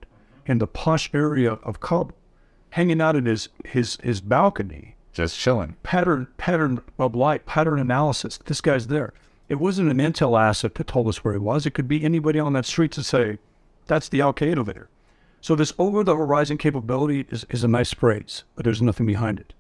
[0.47, 2.17] in the posh area of Kabul,
[2.71, 4.97] hanging out in his, his, his balcony.
[5.13, 5.77] Just chilling.
[5.83, 8.39] Pattern pattern of light, pattern analysis.
[8.45, 9.13] This guy's there.
[9.49, 11.67] It wasn't an intel asset that told us where he was.
[11.67, 13.39] It could be anybody on that street to say,
[13.87, 14.89] that's the Al Qaeda leader.
[15.41, 19.41] So this over the horizon capability is, is a nice phrase, but there's nothing behind
[19.41, 19.53] it.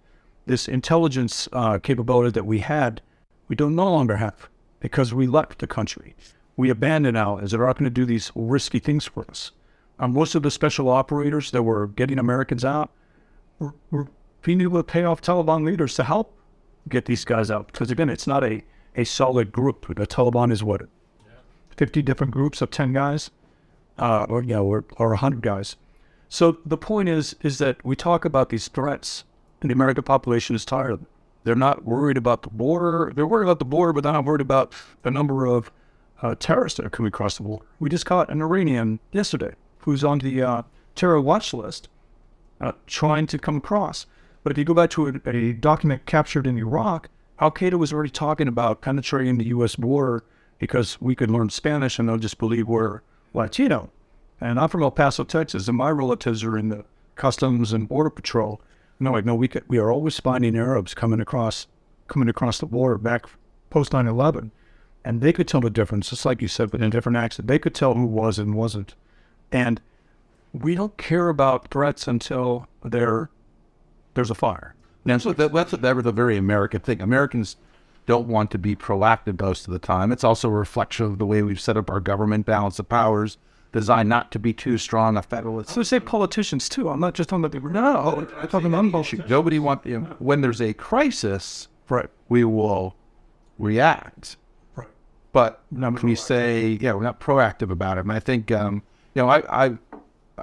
[0.46, 3.02] This intelligence uh, capability that we had,
[3.48, 4.48] we don't no longer have
[4.78, 6.14] because we left the country
[6.60, 9.52] we abandon allies they're not going to do these risky things for us.
[9.98, 12.90] Um, most of the special operators that were getting Americans out
[13.58, 14.08] were, were
[14.42, 16.36] being able to pay off Taliban leaders to help
[16.88, 17.66] get these guys out.
[17.68, 18.62] Because again, it's not a,
[18.96, 19.86] a solid group.
[19.94, 20.82] The Taliban is what,
[21.76, 23.30] 50 different groups of 10 guys,
[23.98, 25.76] uh, or, know, or, or 100 guys.
[26.28, 29.24] So the point is, is that we talk about these threats,
[29.60, 31.08] and the American population is tired of them.
[31.42, 33.12] They're not worried about the border.
[33.14, 34.72] They're worried about the border, but they're not worried about
[35.02, 35.70] the number of
[36.22, 37.64] uh, terrorists that are coming across the border.
[37.78, 40.62] We just caught an Iranian yesterday who's on the uh,
[40.94, 41.88] terror watch list
[42.60, 44.06] uh, trying to come across.
[44.42, 47.92] But if you go back to a, a document captured in Iraq, Al Qaeda was
[47.92, 49.76] already talking about penetrating the U.S.
[49.76, 50.24] border
[50.58, 53.00] because we could learn Spanish and they'll just believe we're
[53.32, 53.90] Latino.
[54.40, 56.84] And I'm from El Paso, Texas, and my relatives are in the
[57.14, 58.60] Customs and Border Patrol.
[58.98, 61.66] No, like, no, we could, we are always finding Arabs coming across
[62.08, 63.26] coming across the border back
[63.70, 64.50] post 9/11
[65.04, 67.48] and they could tell the difference, just like you said, but in a different accent.
[67.48, 68.94] They could tell who was and wasn't.
[69.50, 69.80] And
[70.52, 73.30] we don't care about threats until there
[74.20, 74.74] there's a fire.
[75.06, 77.00] And so that, that's, that was a very American thing.
[77.00, 77.56] Americans
[78.04, 80.12] don't want to be proactive most of the time.
[80.12, 83.38] It's also a reflection of the way we've set up our government balance of powers,
[83.72, 85.70] designed not to be too strong a federalist.
[85.70, 86.90] So say politicians too.
[86.90, 87.70] I'm not just talking about people.
[87.70, 89.26] No, I'm talking about bullshit.
[89.30, 92.10] Nobody want you know, when there's a crisis, Right.
[92.28, 92.94] we will
[93.58, 94.36] react.
[94.76, 94.88] Right.
[95.32, 98.82] But when you say, yeah, we're not proactive about it, and I think, um,
[99.14, 99.78] you know, I, I,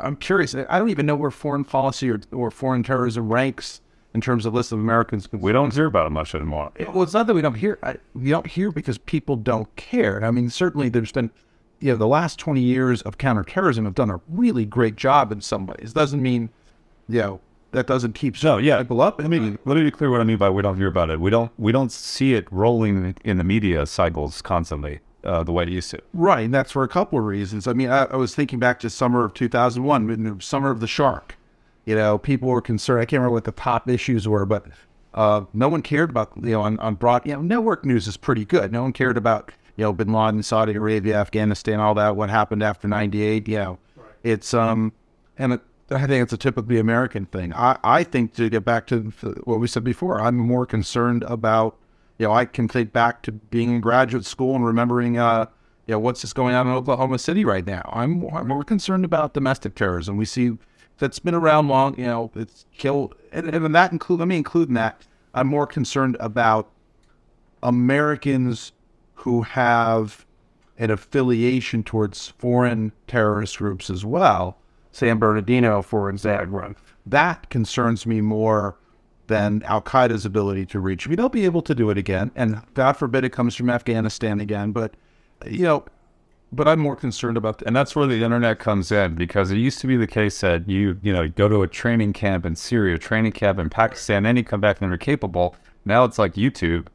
[0.02, 0.54] I'm curious.
[0.56, 3.82] I don't even know where foreign policy or, or foreign terrorism ranks
[4.14, 5.32] in terms of list of Americans.
[5.32, 6.72] We don't hear about it much anymore.
[6.80, 7.78] Well, it's not that we don't hear.
[7.84, 10.24] I, we don't hear because people don't care.
[10.24, 11.30] I mean, certainly there's been,
[11.80, 15.41] you know, the last 20 years of counterterrorism have done a really great job in
[15.41, 15.93] some ways.
[15.93, 16.50] Doesn't mean,
[17.08, 17.39] you know,
[17.72, 18.82] that doesn't keep No, yeah.
[18.82, 19.20] people up.
[19.20, 21.20] Let me let me be clear what I mean by we don't hear about it.
[21.20, 25.63] We don't we don't see it rolling in the media cycles constantly uh, the way
[25.63, 25.99] it used to.
[26.13, 27.68] Right, and that's for a couple of reasons.
[27.68, 31.38] I mean, I, I was thinking back to summer of 2001, summer of the shark.
[31.86, 33.01] You know, people were concerned.
[33.01, 34.65] I can't remember what the top issues were, but
[35.13, 38.18] uh, no one cared about, you know, on, on broad, you know, network news is
[38.18, 38.72] pretty good.
[38.72, 42.61] No one cared about, you know, bin Laden, Saudi Arabia, Afghanistan, all that, what happened
[42.61, 43.47] after 98.
[43.47, 43.80] You know,
[44.24, 44.91] it's, um,
[45.38, 47.53] and it, I think it's a typically American thing.
[47.53, 49.13] I, I think to get back to
[49.45, 51.78] what we said before, I'm more concerned about,
[52.18, 55.47] you know, I can think back to being in graduate school and remembering, uh,
[55.86, 57.89] you know, what's just going on in Oklahoma City right now.
[57.93, 60.18] I'm, more concerned about domestic terrorism.
[60.18, 60.57] We see
[60.97, 64.70] that's been around long, you know, it's killed, and, and that include, let me include
[64.70, 66.70] in that, I'm more concerned about
[67.61, 68.72] Americans
[69.13, 70.26] who have
[70.78, 74.57] an affiliation towards foreign terrorist groups as well.
[74.91, 76.74] San Bernardino, for example.
[77.05, 78.78] That concerns me more
[79.28, 81.15] than Al Qaeda's ability to reach me.
[81.15, 84.71] They'll be able to do it again, and God forbid it comes from Afghanistan again.
[84.71, 84.95] But
[85.45, 85.86] you know,
[86.51, 87.61] but I'm more concerned about.
[87.63, 90.67] And that's where the internet comes in because it used to be the case that
[90.69, 94.38] you, you know, go to a training camp in Syria, training camp in Pakistan, then
[94.38, 95.55] you come back and they're capable.
[95.86, 96.88] Now it's like YouTube.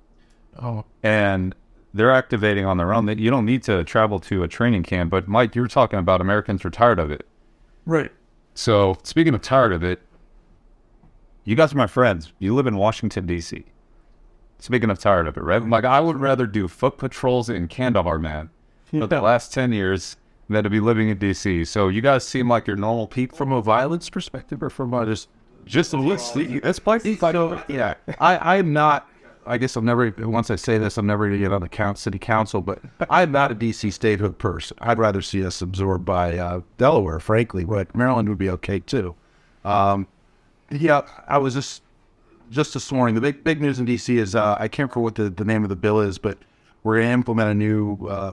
[0.61, 0.85] Oh.
[1.03, 1.55] And
[1.95, 3.07] they're activating on their own.
[3.07, 5.11] That You don't need to travel to a training camp.
[5.11, 7.27] But Mike, you were talking about Americans are tired of it.
[7.85, 8.11] Right.
[8.55, 10.01] So speaking of tired of it,
[11.45, 12.33] you guys are my friends.
[12.39, 13.65] You live in Washington D.C.
[14.59, 15.67] Speaking of tired of it, right?
[15.67, 18.51] Like I would rather do foot patrols in Kandahar, man,
[18.85, 20.17] for the last ten years
[20.49, 21.65] than to be living in D.C.
[21.65, 23.37] So you guys seem like your normal people.
[23.37, 25.29] from a violence perspective, or from a just
[25.65, 26.35] Just a list.
[26.63, 27.95] That's probably so yeah.
[28.21, 29.09] I I'm not.
[29.45, 30.15] I guess I'm never.
[30.19, 32.61] Once I say this, I'm never going to get on the count, city council.
[32.61, 32.81] But
[33.11, 34.77] I'm not a DC statehood person.
[34.81, 37.65] I'd rather see us absorbed by uh, Delaware, frankly.
[37.65, 39.17] But Maryland would be okay too.
[39.65, 40.07] Um,
[40.73, 41.83] yeah, I was just
[42.51, 43.15] just this morning.
[43.15, 45.63] The big big news in DC is uh, I can't remember what the, the name
[45.63, 46.39] of the bill is, but
[46.83, 48.07] we're going to implement a new.
[48.07, 48.33] Uh,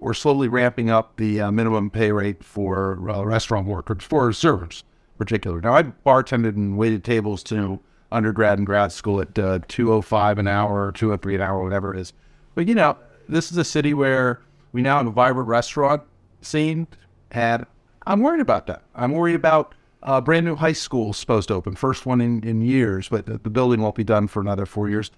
[0.00, 4.84] we're slowly ramping up the uh, minimum pay rate for uh, restaurant workers, for servers
[5.14, 5.60] in particular.
[5.60, 7.80] Now, I bartended and waited tables to
[8.12, 12.00] undergrad and grad school at uh, 205 an hour, or 203 an hour, whatever it
[12.00, 12.12] is.
[12.54, 12.96] But, you know,
[13.28, 16.02] this is a city where we now have a vibrant restaurant
[16.42, 16.86] scene,
[17.30, 17.66] and
[18.06, 18.82] I'm worried about that.
[18.94, 19.74] I'm worried about
[20.06, 23.38] a brand new high school supposed to open, first one in, in years, but the,
[23.38, 25.10] the building won't be done for another four years.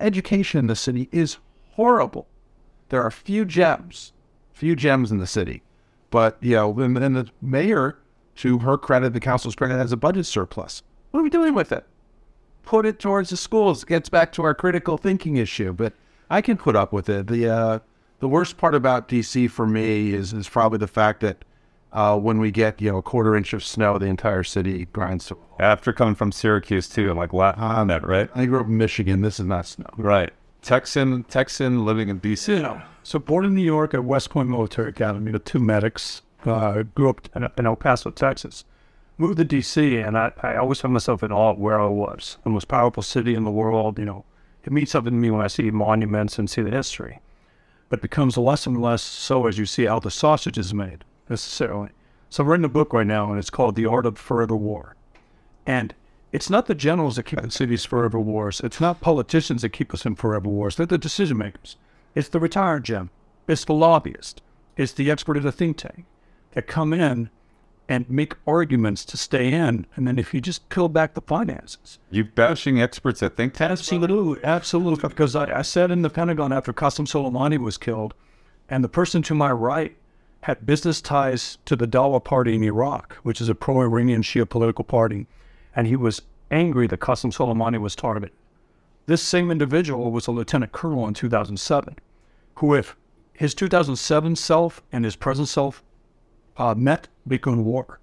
[0.00, 1.36] Education in the city is
[1.72, 2.26] horrible.
[2.88, 4.12] There are few gems,
[4.52, 5.62] few gems in the city.
[6.10, 7.98] But, you know, and, and the mayor,
[8.36, 10.82] to her credit, the council's credit, has a budget surplus.
[11.10, 11.86] What are we doing with it?
[12.62, 13.82] Put it towards the schools.
[13.82, 15.72] It gets back to our critical thinking issue.
[15.72, 15.92] But
[16.30, 17.26] I can put up with it.
[17.26, 17.78] The uh,
[18.20, 21.44] the worst part about DC for me is is probably the fact that
[21.92, 25.26] uh, when we get you know a quarter inch of snow, the entire city grinds
[25.26, 25.38] to.
[25.58, 28.30] After coming from Syracuse too, I'm like, on that, right?
[28.34, 29.20] I grew up in Michigan.
[29.20, 29.88] This is not snow.
[29.96, 30.32] Right.
[30.62, 32.84] Texan, Texan living in DC.
[33.02, 36.22] So born in New York at West Point Military Academy, the two medics.
[36.44, 38.64] Uh, grew up in, in El Paso, Texas.
[39.16, 39.98] Moved to D.C.
[39.98, 42.38] and I, I always found myself in awe of where I was.
[42.42, 43.98] The most powerful city in the world.
[43.98, 44.24] You know,
[44.64, 47.20] it means something to me when I see monuments and see the history.
[47.88, 51.04] But it becomes less and less so as you see how the sausage is made
[51.28, 51.90] necessarily.
[52.28, 54.96] So I'm writing a book right now, and it's called The Art of Forever War.
[55.66, 55.94] And
[56.32, 58.60] it's not the generals that keep the cities forever wars.
[58.64, 60.76] It's not politicians that keep us in forever wars.
[60.76, 61.76] They're the decision makers.
[62.14, 63.10] It's the retired gem.
[63.46, 64.40] It's the lobbyist.
[64.76, 66.06] It's the expert at a think tank
[66.52, 67.28] that come in
[67.86, 69.86] and make arguments to stay in.
[69.94, 71.98] And then if you just peel back the finances.
[72.10, 73.80] You bashing experts at think tanks?
[73.80, 74.42] Absolutely.
[74.42, 75.08] Absolutely.
[75.08, 78.14] Because I, I sat in the Pentagon after Qasem Soleimani was killed,
[78.70, 79.96] and the person to my right
[80.42, 84.48] had business ties to the Dawa Party in Iraq, which is a pro Iranian Shia
[84.48, 85.26] political party.
[85.74, 88.30] And he was angry that Qasem Soleimani was targeted.
[89.06, 91.96] This same individual was a lieutenant colonel in 2007,
[92.56, 92.96] who, if
[93.32, 95.82] his 2007 self and his present self
[96.56, 97.98] uh, met Bitcoin War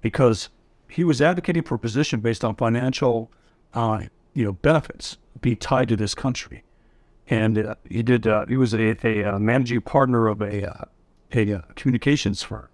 [0.00, 0.48] because
[0.88, 3.30] he was advocating for a position based on financial,
[3.74, 4.02] uh,
[4.34, 6.64] you know, benefits be tied to this country,
[7.28, 8.26] and uh, he did.
[8.26, 10.84] Uh, he was a, a, a, managing partner of a uh,
[11.32, 12.68] a uh, communications firm.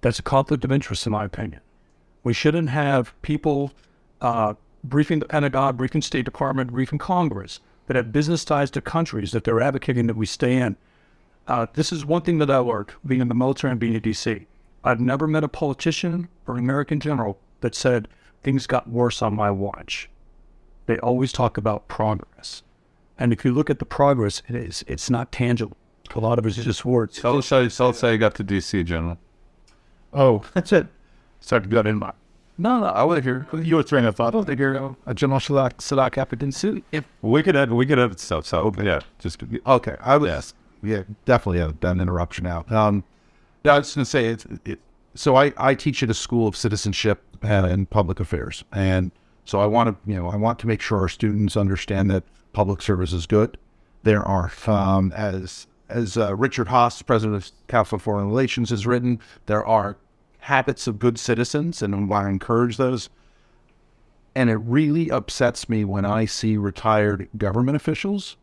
[0.00, 1.60] That's a conflict of interest, in my opinion.
[2.22, 3.72] We shouldn't have people
[4.84, 9.44] briefing the Pentagon, briefing State Department, briefing Congress that have business ties to countries that
[9.44, 10.76] they're advocating that we stay in
[11.48, 14.02] uh, this is one thing that I learned being in the military and being in
[14.02, 14.44] DC.
[14.84, 18.06] I've never met a politician or an American general that said
[18.42, 20.10] things got worse on my watch.
[20.86, 22.62] They always talk about progress.
[23.18, 25.76] And if you look at the progress, it is it's not tangible.
[26.14, 27.20] A lot of it is just words.
[27.20, 29.18] Tell us how, tell us how you got to DC, General.
[30.12, 30.86] Oh, that's it.
[31.40, 32.12] Sorry to got in my.
[32.60, 34.34] No, no, I want to hear your train of thought.
[34.34, 37.98] I want to hear a General Sadat Sadat Appidan If we could have, we could
[37.98, 38.46] have stuff.
[38.46, 39.96] So yeah, just okay.
[40.00, 42.64] I would ask yeah, definitely a, an interruption now.
[42.68, 43.04] Um,
[43.64, 44.80] I was going to say, it, it,
[45.14, 49.12] so I, I teach at a school of citizenship and public affairs, and
[49.44, 52.24] so I want to, you know, I want to make sure our students understand that
[52.52, 53.56] public service is good.
[54.02, 58.86] There are, um, as as uh, Richard Haass, president of Council of Foreign Relations, has
[58.86, 59.96] written, there are
[60.40, 63.08] habits of good citizens, and I encourage those.
[64.34, 68.36] And it really upsets me when I see retired government officials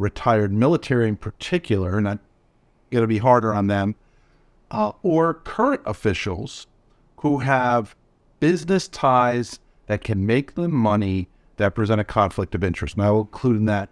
[0.00, 2.20] retired military in particular, and I'm
[2.90, 3.94] going to be harder on them,
[4.70, 6.66] uh, or current officials
[7.18, 7.94] who have
[8.40, 12.94] business ties that can make them money that present a conflict of interest.
[12.96, 13.90] And I will include in that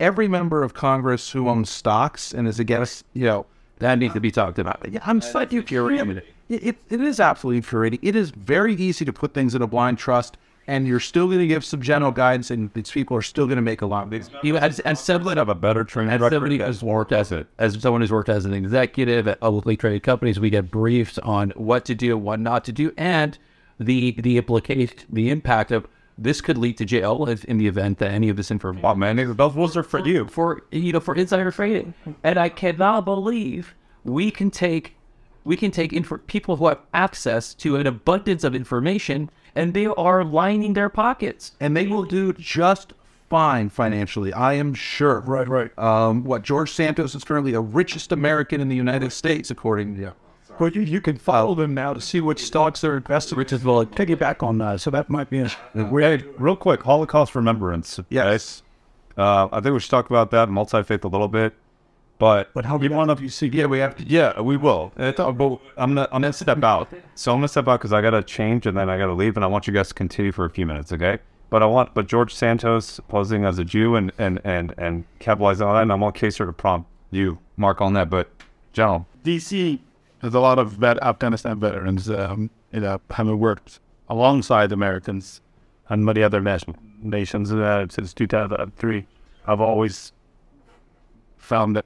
[0.00, 3.46] every member of Congress who owns stocks and is against, you know,
[3.78, 4.84] that needs to be talked about.
[4.90, 6.24] Yeah, I'm slightly infuriated.
[6.48, 8.00] It, it, it is absolutely infuriating.
[8.02, 10.36] It is very easy to put things in a blind trust
[10.68, 13.56] and you're still going to give some general guidance, and these people are still going
[13.56, 14.30] to make a lot of these.
[14.42, 17.80] You as, as someone have a better train as somebody who's worked as it as
[17.80, 21.86] someone who's worked as an executive at publicly traded companies, we get briefed on what
[21.86, 23.38] to do, what not to do, and
[23.80, 25.88] the the implication, the impact of
[26.18, 28.84] this could lead to jail if, in the event that any of this information.
[28.84, 32.48] Oh man, those rules are for you for you know for insider trading, and I
[32.48, 33.74] cannot believe
[34.04, 34.96] we can take
[35.44, 39.86] we can take inf- people who have access to an abundance of information and they
[39.86, 41.52] are lining their pockets.
[41.58, 42.92] And they will do just
[43.28, 45.20] fine financially, I am sure.
[45.20, 45.78] Right, right.
[45.78, 50.02] Um, what George Santos is currently the richest American in the United States, according to.
[50.02, 50.10] Yeah.
[50.58, 53.64] Well, you, you can follow them now to see which stocks they're invested which is
[53.64, 54.80] well piggyback on that.
[54.80, 58.00] So that might be a Hey, real quick, Holocaust remembrance.
[58.10, 58.62] Yes.
[59.16, 61.54] Uh, I think we should talk about that multi faith a little bit.
[62.18, 63.46] But but how you want to you see?
[63.46, 63.96] Yeah, we have.
[63.96, 64.92] To, yeah, we will.
[64.96, 65.30] It's, but
[65.76, 66.88] I'm gonna I'm gonna step out.
[67.14, 69.44] So I'm gonna step out because I gotta change and then I gotta leave, and
[69.44, 71.18] I want you guys to continue for a few minutes, okay?
[71.50, 75.66] But I want, but George Santos posing as a Jew and and and and capitalizing
[75.66, 78.10] on that, and I'm on case to prompt you, Mark, on that.
[78.10, 78.30] But,
[78.72, 79.78] general, DC
[80.22, 85.40] has a lot of vet- Afghanistan veterans, um, you know, having worked alongside Americans
[85.88, 89.06] and many other nation- nations uh, since 2003.
[89.46, 90.12] I've always
[91.36, 91.84] found that,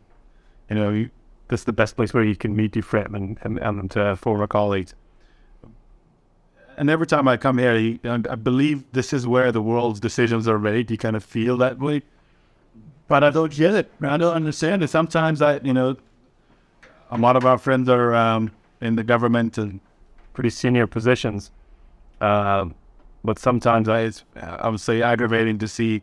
[0.69, 1.11] you know, you,
[1.49, 4.17] this is the best place where you can meet your friend and, and, and uh,
[4.17, 4.95] former colleagues.
[6.77, 10.49] And every time I come here, you, I believe this is where the world's decisions
[10.49, 10.91] are made.
[10.91, 12.03] You kind of feel that way.
[13.09, 13.93] But I don't get it.
[14.01, 14.89] I don't understand it.
[14.89, 15.97] Sometimes I, you know,
[17.13, 19.81] a lot of our friends are um, in the government and
[20.33, 21.51] pretty senior positions.
[22.21, 22.75] Um,
[23.23, 26.03] but sometimes I, it's, I would say, aggravating to see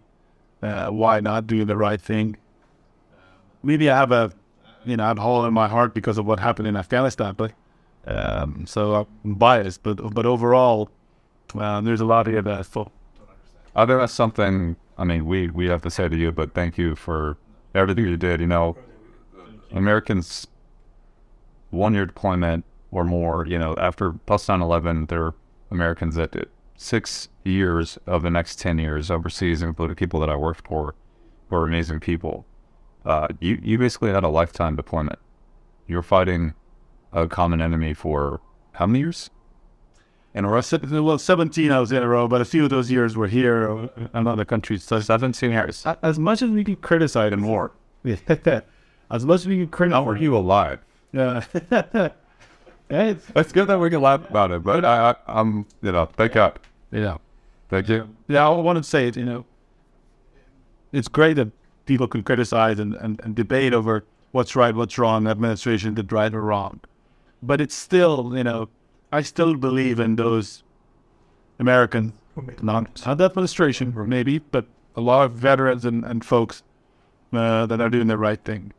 [0.61, 2.37] uh, why not do the right thing.
[3.63, 4.31] Maybe I have a,
[4.85, 7.51] you know, a hole in my heart because of what happened in Afghanistan, but
[8.05, 9.83] um, so I'm biased.
[9.83, 10.89] But but overall,
[11.55, 12.67] uh, there's a lot here that.
[12.67, 12.91] So
[13.75, 14.77] I think that's something.
[14.97, 17.37] I mean, we we have to say to you, but thank you for
[17.75, 18.39] everything you did.
[18.39, 18.77] You know,
[19.71, 20.47] Americans
[21.69, 23.45] one year deployment or more.
[23.45, 25.35] You know, after post 9/11, there are
[25.71, 30.35] Americans that did six years of the next ten years overseas, including people that I
[30.35, 30.95] worked for,
[31.49, 32.45] were amazing people.
[33.05, 35.19] Uh, you you basically had a lifetime deployment.
[35.87, 36.53] You're fighting
[37.11, 38.41] a common enemy for
[38.73, 39.29] how many years?
[40.33, 42.69] in a row, se- well, 17 I was in a row, but a few of
[42.69, 44.83] those years were here uh, and other countries.
[44.83, 45.85] So 17 years.
[46.03, 47.71] as much as we can criticize in war,
[48.05, 50.03] as much as we can criticize.
[50.03, 50.79] How are you alive?
[51.11, 51.43] Yeah.
[52.89, 56.05] it's, It's good that we can laugh about it, but I, I, I'm, you know,
[56.05, 56.59] thank God.
[56.91, 57.17] yeah.
[57.69, 58.09] Thank you.
[58.27, 59.45] Yeah, I want to say it, you know,
[60.91, 61.49] it's great that
[61.85, 66.33] people can criticize and, and, and debate over what's right, what's wrong, administration did right
[66.33, 66.79] or wrong.
[67.43, 68.69] But it's still, you know,
[69.11, 70.63] I still believe in those
[71.59, 72.13] American,
[72.61, 74.65] not, not the administration, maybe, but
[74.95, 76.63] a lot of veterans and, and folks
[77.33, 78.73] uh, that are doing the right thing.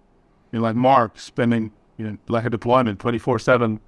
[0.52, 1.70] You know, like Mark spending,
[2.00, 3.78] you know, like a deployment 24 7,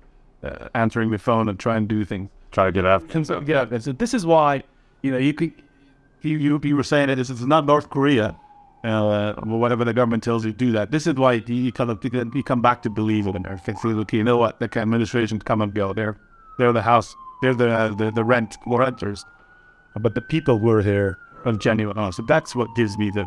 [0.43, 2.29] uh, answering the phone and trying to do things.
[2.51, 3.15] Try to get out.
[3.15, 4.63] And so, yeah, and so this is why,
[5.01, 5.53] you know, you could,
[6.21, 8.37] you, you, you were saying it, this is not North Korea,
[8.85, 10.91] uh, or whatever the government tells you to do that.
[10.91, 13.77] This is why you, kind of, you come back to believe it and everything.
[13.83, 15.95] Okay, you know what, the administration come and go.
[15.95, 16.19] They're,
[16.59, 19.25] they're the house, they're the, uh, the, the rent, renters.
[19.99, 21.99] But the people were here are genuine.
[21.99, 23.27] Oh, so that's what gives me the,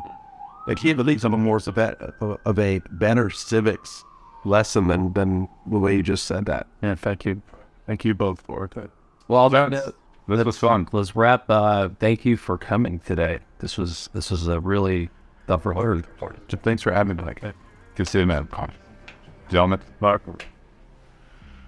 [0.67, 2.13] I can't believe someone more of a,
[2.45, 4.04] of a better civics
[4.45, 6.67] lesson than, than the way you just said that.
[6.81, 7.41] yeah, thank you.
[7.85, 8.89] Thank you both for it.
[9.27, 9.93] Well, that
[10.27, 10.87] This was fun.
[10.91, 11.49] let's wrap.
[11.49, 13.39] Uh, thank you for coming today.
[13.59, 15.09] This was this was a really
[15.47, 15.73] tough for
[16.63, 17.23] Thanks for having me.
[17.41, 17.53] Good
[17.97, 18.47] to see you, man.
[19.49, 20.23] Gentlemen, Mark.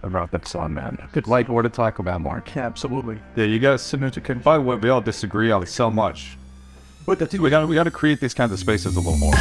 [0.04, 0.98] About that song, man.
[1.12, 2.56] Good like more to talk about, Mark.
[2.56, 3.20] Absolutely.
[3.36, 4.44] Yeah, you guys significant.
[4.44, 6.38] By the way, we all disagree on so much.
[7.06, 9.18] But the thing, we got we got to create these kinds of spaces a little
[9.18, 9.34] more.